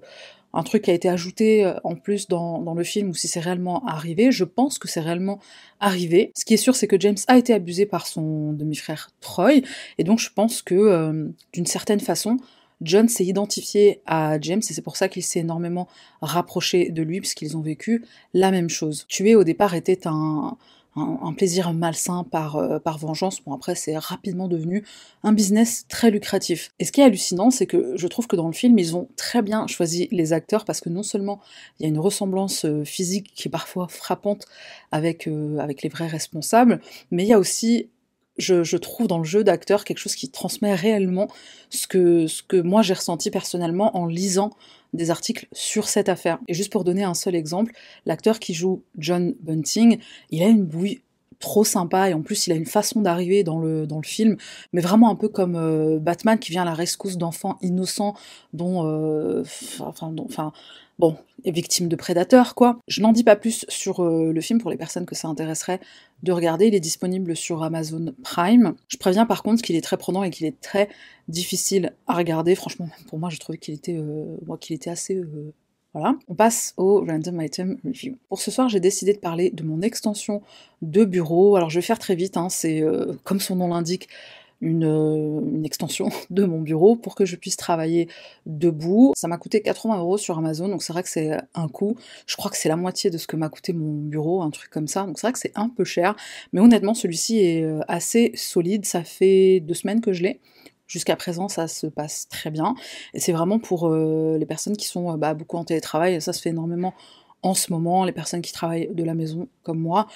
un 0.54 0.64
truc 0.64 0.84
qui 0.84 0.92
a 0.92 0.94
été 0.94 1.10
ajouté 1.10 1.66
euh, 1.66 1.74
en 1.84 1.96
plus 1.96 2.28
dans, 2.28 2.74
le 2.74 2.84
film 2.84 3.10
ou 3.10 3.14
si 3.14 3.28
c'est 3.28 3.40
réellement 3.40 3.86
arrivé. 3.86 4.32
Je 4.32 4.44
pense 4.44 4.78
que 4.78 4.88
c'est 4.88 5.00
réellement 5.00 5.40
arrivé. 5.80 6.32
Ce 6.36 6.46
qui 6.46 6.54
est 6.54 6.58
sûr, 6.58 6.76
c'est 6.76 6.88
que 6.88 7.00
James 7.00 7.18
a 7.28 7.38
été 7.38 7.54
abusé 7.54 7.86
par 7.86 8.08
son 8.08 8.54
demi-frère 8.54 9.10
Troy, 9.22 9.62
et 9.98 10.04
donc 10.04 10.20
je 10.20 10.30
pense 10.34 10.62
que 10.62 10.76
euh, 10.76 11.28
d'une 11.54 11.66
certaine 11.66 12.00
façon, 12.00 12.38
John 12.82 13.08
s'est 13.08 13.26
identifié 13.26 14.02
à 14.06 14.40
James 14.42 14.60
et 14.60 14.74
c'est 14.74 14.82
pour 14.82 14.98
ça 14.98 15.08
qu'il 15.08 15.24
s'est 15.24 15.40
énormément 15.40 15.88
rapproché 16.22 16.90
de 16.90 17.02
lui 17.02 17.22
puisqu'ils 17.22 17.56
ont 17.56 17.62
vécu 17.62 18.04
la 18.34 18.52
même 18.52 18.70
chose. 18.70 19.06
Tuer 19.08 19.36
au 19.36 19.44
départ 19.44 19.74
était 19.74 20.06
un, 20.06 20.58
un, 20.96 21.34
plaisir 21.34 21.74
malsain 21.74 22.24
par, 22.30 22.58
euh, 22.58 22.80
par 22.80 22.98
vengeance. 22.98 23.42
Bon, 23.44 23.54
après, 23.54 23.76
c'est 23.76 23.98
rapidement 23.98 24.48
devenu 24.48 24.86
un 25.24 25.34
business 25.34 25.86
très 25.88 26.12
lucratif. 26.12 26.72
Et 26.80 26.86
ce 26.86 26.92
qui 26.92 27.02
est 27.02 27.04
hallucinant, 27.04 27.50
c'est 27.50 27.66
que 27.66 27.94
je 27.96 28.08
trouve 28.08 28.28
que 28.28 28.36
dans 28.36 28.48
le 28.48 28.54
film, 28.54 28.78
ils 28.78 28.96
ont 28.96 29.08
très 29.16 29.42
bien 29.42 29.66
choisi 29.68 30.08
les 30.12 30.34
acteurs 30.34 30.66
parce 30.66 30.82
que 30.82 30.90
non 30.90 31.04
seulement 31.04 31.40
il 31.80 31.84
y 31.84 31.86
a 31.86 31.90
une 31.90 32.00
ressemblance 32.00 32.66
euh, 32.66 32.84
physique 32.84 33.32
qui 33.34 33.48
est 33.48 33.52
parfois 33.52 33.88
frappante 33.88 34.46
avec, 34.92 35.28
euh, 35.28 35.58
avec 35.58 35.82
les 35.82 35.90
vrais 35.90 36.08
responsables, 36.08 36.80
mais 37.12 37.24
il 37.24 37.30
y 37.30 37.34
a 37.34 37.40
aussi 37.40 37.90
je, 38.38 38.78
trouve 38.78 39.08
dans 39.08 39.20
le 39.20 39.24
jeu 39.24 39.44
d'acteur 39.44 39.84
quelque 39.84 40.00
chose 40.00 40.16
qui 40.16 40.30
transmet 40.30 40.74
réellement 40.74 41.28
ce 41.70 41.88
que, 41.88 42.62
moi 42.62 42.82
j'ai 42.82 42.94
ressenti 42.94 43.30
personnellement 43.30 43.96
en 43.98 44.06
lisant 44.06 44.52
des 44.94 45.10
articles 45.10 45.48
sur 45.52 45.88
cette 45.88 46.10
affaire. 46.10 46.40
Et 46.48 46.54
juste 46.54 46.72
pour 46.72 46.84
donner 46.84 47.04
un 47.04 47.16
seul 47.16 47.36
exemple, 47.36 47.74
l'acteur 48.06 48.40
qui 48.40 48.54
joue 48.54 48.84
John 48.98 49.36
Bunting, 49.42 49.98
il 50.30 50.44
a 50.44 50.48
une 50.48 50.66
bouille 50.66 51.02
trop 51.40 51.66
sympa 51.66 52.10
et 52.10 52.14
en 52.14 52.22
plus 52.22 52.48
il 52.48 52.54
a 52.54 52.56
une 52.56 52.66
façon 52.66 53.02
d'arriver 53.02 53.44
dans 53.44 53.60
le, 53.60 53.86
film, 54.04 54.38
mais 54.72 54.82
vraiment 54.82 55.10
un 55.10 55.16
peu 55.16 55.28
comme 55.28 55.56
euh, 55.56 56.00
Batman 56.00 56.40
qui 56.40 56.52
vient 56.52 56.62
à 56.62 56.66
la 56.66 56.74
rescousse 56.74 57.18
d'enfants 57.18 57.58
innocents 57.62 58.16
dont, 58.54 58.88
euh, 58.88 59.44
enfin, 59.80 60.54
bon, 61.00 61.18
victime 61.46 61.88
de 61.88 61.96
prédateurs, 61.96 62.56
quoi. 62.56 62.80
Je 62.88 63.02
n'en 63.02 63.12
dis 63.12 63.24
pas 63.24 63.36
plus 63.36 63.66
sur 63.70 64.02
euh, 64.02 64.32
le 64.32 64.42
film 64.42 64.60
pour 64.60 64.72
les 64.72 64.78
personnes 64.78 65.06
que 65.06 65.16
ça 65.16 65.28
intéresserait 65.28 65.80
de 66.22 66.32
regarder. 66.32 66.68
Il 66.68 66.76
est 66.76 66.80
disponible 66.80 67.36
sur 67.36 67.64
Amazon 67.64 68.14
Prime. 68.24 68.76
Je 68.88 68.98
préviens 68.98 69.26
par 69.26 69.44
contre 69.44 69.62
qu'il 69.62 69.76
est 69.76 69.82
très 69.82 69.98
prenant 69.98 70.24
et 70.24 70.30
qu'il 70.30 70.46
est 70.46 70.60
très 70.62 70.90
difficile 71.28 71.94
à 72.08 72.16
regarder. 72.16 72.56
Franchement, 72.56 72.90
pour 73.08 73.20
moi, 73.20 73.30
je 73.30 73.38
trouvais 73.38 73.58
qu'il 73.58 73.74
était, 73.74 73.98
euh, 73.98 74.38
moi, 74.46 74.58
qu'il 74.58 74.76
était 74.76 74.90
assez. 74.90 75.16
Euh, 75.16 75.54
voilà. 75.94 76.16
On 76.28 76.34
passe 76.34 76.74
au 76.78 77.06
Random 77.06 77.42
Item 77.42 77.78
Review. 77.86 78.18
Pour 78.28 78.42
ce 78.42 78.50
soir, 78.50 78.68
j'ai 78.68 78.80
décidé 78.80 79.14
de 79.14 79.20
parler 79.20 79.52
de 79.52 79.64
mon 79.64 79.82
extension 79.82 80.42
de 80.82 81.06
bureau. 81.06 81.56
Alors, 81.56 81.70
je 81.70 81.76
vais 81.76 81.86
faire 81.86 82.00
très 82.00 82.16
vite, 82.16 82.36
hein, 82.36 82.50
c'est 82.50 82.84
comme 83.24 83.40
son 83.40 83.58
nom 83.58 83.68
l'indique, 83.68 84.10
euh, 84.64 85.42
une, 85.52 85.66
extension 85.66 86.10
de 86.30 86.46
mon 86.46 86.62
bureau 86.62 86.96
pour 86.96 87.16
que 87.16 87.26
je 87.26 87.36
puisse 87.36 87.58
travailler 87.58 88.08
debout. 88.46 89.14
Ça 89.16 89.28
m'a 89.28 89.38
coûté 89.38 89.62
80 89.62 90.00
euros 90.00 90.18
sur 90.18 90.38
Amazon, 90.38 90.68
donc 90.70 90.84
c'est 90.84 90.94
vrai 90.94 91.04
que 91.04 91.10
c'est 91.10 91.38
un 91.54 91.68
coût. 91.68 91.96
Je 92.26 92.36
crois 92.36 92.50
que 92.50 92.58
c'est 92.58 92.70
la 92.70 92.76
moitié 92.76 93.10
de 93.10 93.18
ce 93.18 93.28
que 93.28 93.36
m'a 93.36 93.50
coûté 93.50 93.74
mon 93.74 93.94
bureau, 93.94 94.42
un 94.42 94.50
truc 94.50 94.70
comme 94.70 94.88
ça. 94.88 95.04
Donc 95.04 95.20
c'est 95.20 95.28
vrai 95.28 95.34
que 95.34 95.40
c'est 95.40 95.52
un 95.56 95.70
peu 95.70 95.84
cher, 95.84 96.16
mais 96.52 96.62
honnêtement 96.62 96.94
celui-ci 96.94 97.40
est 97.40 97.64
euh, 97.64 97.82
assez 97.88 98.32
solide. 98.36 98.86
Ça 98.86 99.04
fait 99.04 99.60
deux 99.60 99.74
semaines 99.74 100.02
que 100.02 100.14
je 100.14 100.24
l'ai. 100.24 100.40
Jusqu'à 100.88 101.16
présent, 101.16 101.48
ça 101.48 101.68
se 101.68 101.88
passe 101.88 102.28
très 102.28 102.52
bien. 102.52 102.76
Et 103.14 103.20
c'est 103.20 103.32
vraiment 103.32 103.58
pour 103.58 103.88
euh, 103.88 104.38
les 104.38 104.46
personnes 104.46 104.78
qui 104.78 104.86
sont 104.86 105.18
bah, 105.18 105.34
beaucoup 105.34 105.58
en 105.58 105.64
télétravail. 105.64 106.22
Ça 106.22 106.34
se 106.34 106.42
fait 106.42 106.50
énormément 106.50 106.94
en 107.42 107.54
ce 107.54 107.72
moment. 107.72 108.06
Les 108.06 108.12
personnes 108.12 108.42
qui 108.42 108.52
travaillent 108.52 108.90
de 108.94 109.04
la 109.04 109.14
maison, 109.14 109.48
comme 109.64 109.80
moi 109.80 110.08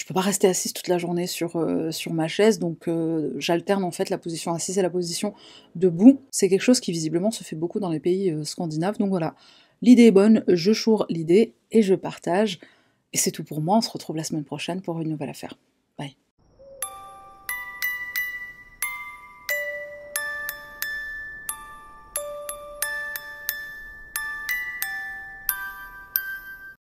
je 0.00 0.06
peux 0.06 0.14
pas 0.14 0.22
rester 0.22 0.48
assise 0.48 0.72
toute 0.72 0.88
la 0.88 0.96
journée 0.96 1.26
sur, 1.26 1.56
euh, 1.56 1.90
ma 2.10 2.26
chaise, 2.26 2.58
donc 2.58 2.88
euh, 2.88 3.34
j'alterne 3.36 3.84
en 3.84 3.90
fait 3.90 4.08
la 4.08 4.16
position 4.16 4.54
assise 4.54 4.78
et 4.78 4.82
la 4.82 4.88
position 4.88 5.34
debout. 5.74 6.22
C'est 6.30 6.48
quelque 6.48 6.62
chose 6.62 6.80
qui 6.80 6.90
visiblement 6.90 7.30
se 7.30 7.44
fait 7.44 7.54
beaucoup 7.54 7.80
dans 7.80 7.90
les 7.90 8.00
pays 8.00 8.30
euh, 8.30 8.42
scandinaves, 8.44 8.96
donc 8.96 9.10
voilà. 9.10 9.34
L'idée 9.82 10.04
est 10.04 10.10
bonne, 10.10 10.42
je 10.48 10.72
choure 10.72 11.04
l'idée 11.10 11.52
et 11.70 11.82
je 11.82 11.94
partage. 11.94 12.60
Et 13.12 13.18
c'est 13.18 13.30
tout 13.30 13.44
pour 13.44 13.60
moi, 13.60 13.76
on 13.76 13.80
se 13.82 13.90
retrouve 13.90 14.16
la 14.16 14.24
semaine 14.24 14.44
prochaine 14.44 14.80
pour 14.80 14.98
une 15.02 15.10
nouvelle 15.10 15.28
affaire. 15.28 15.58
Bye. 15.98 16.16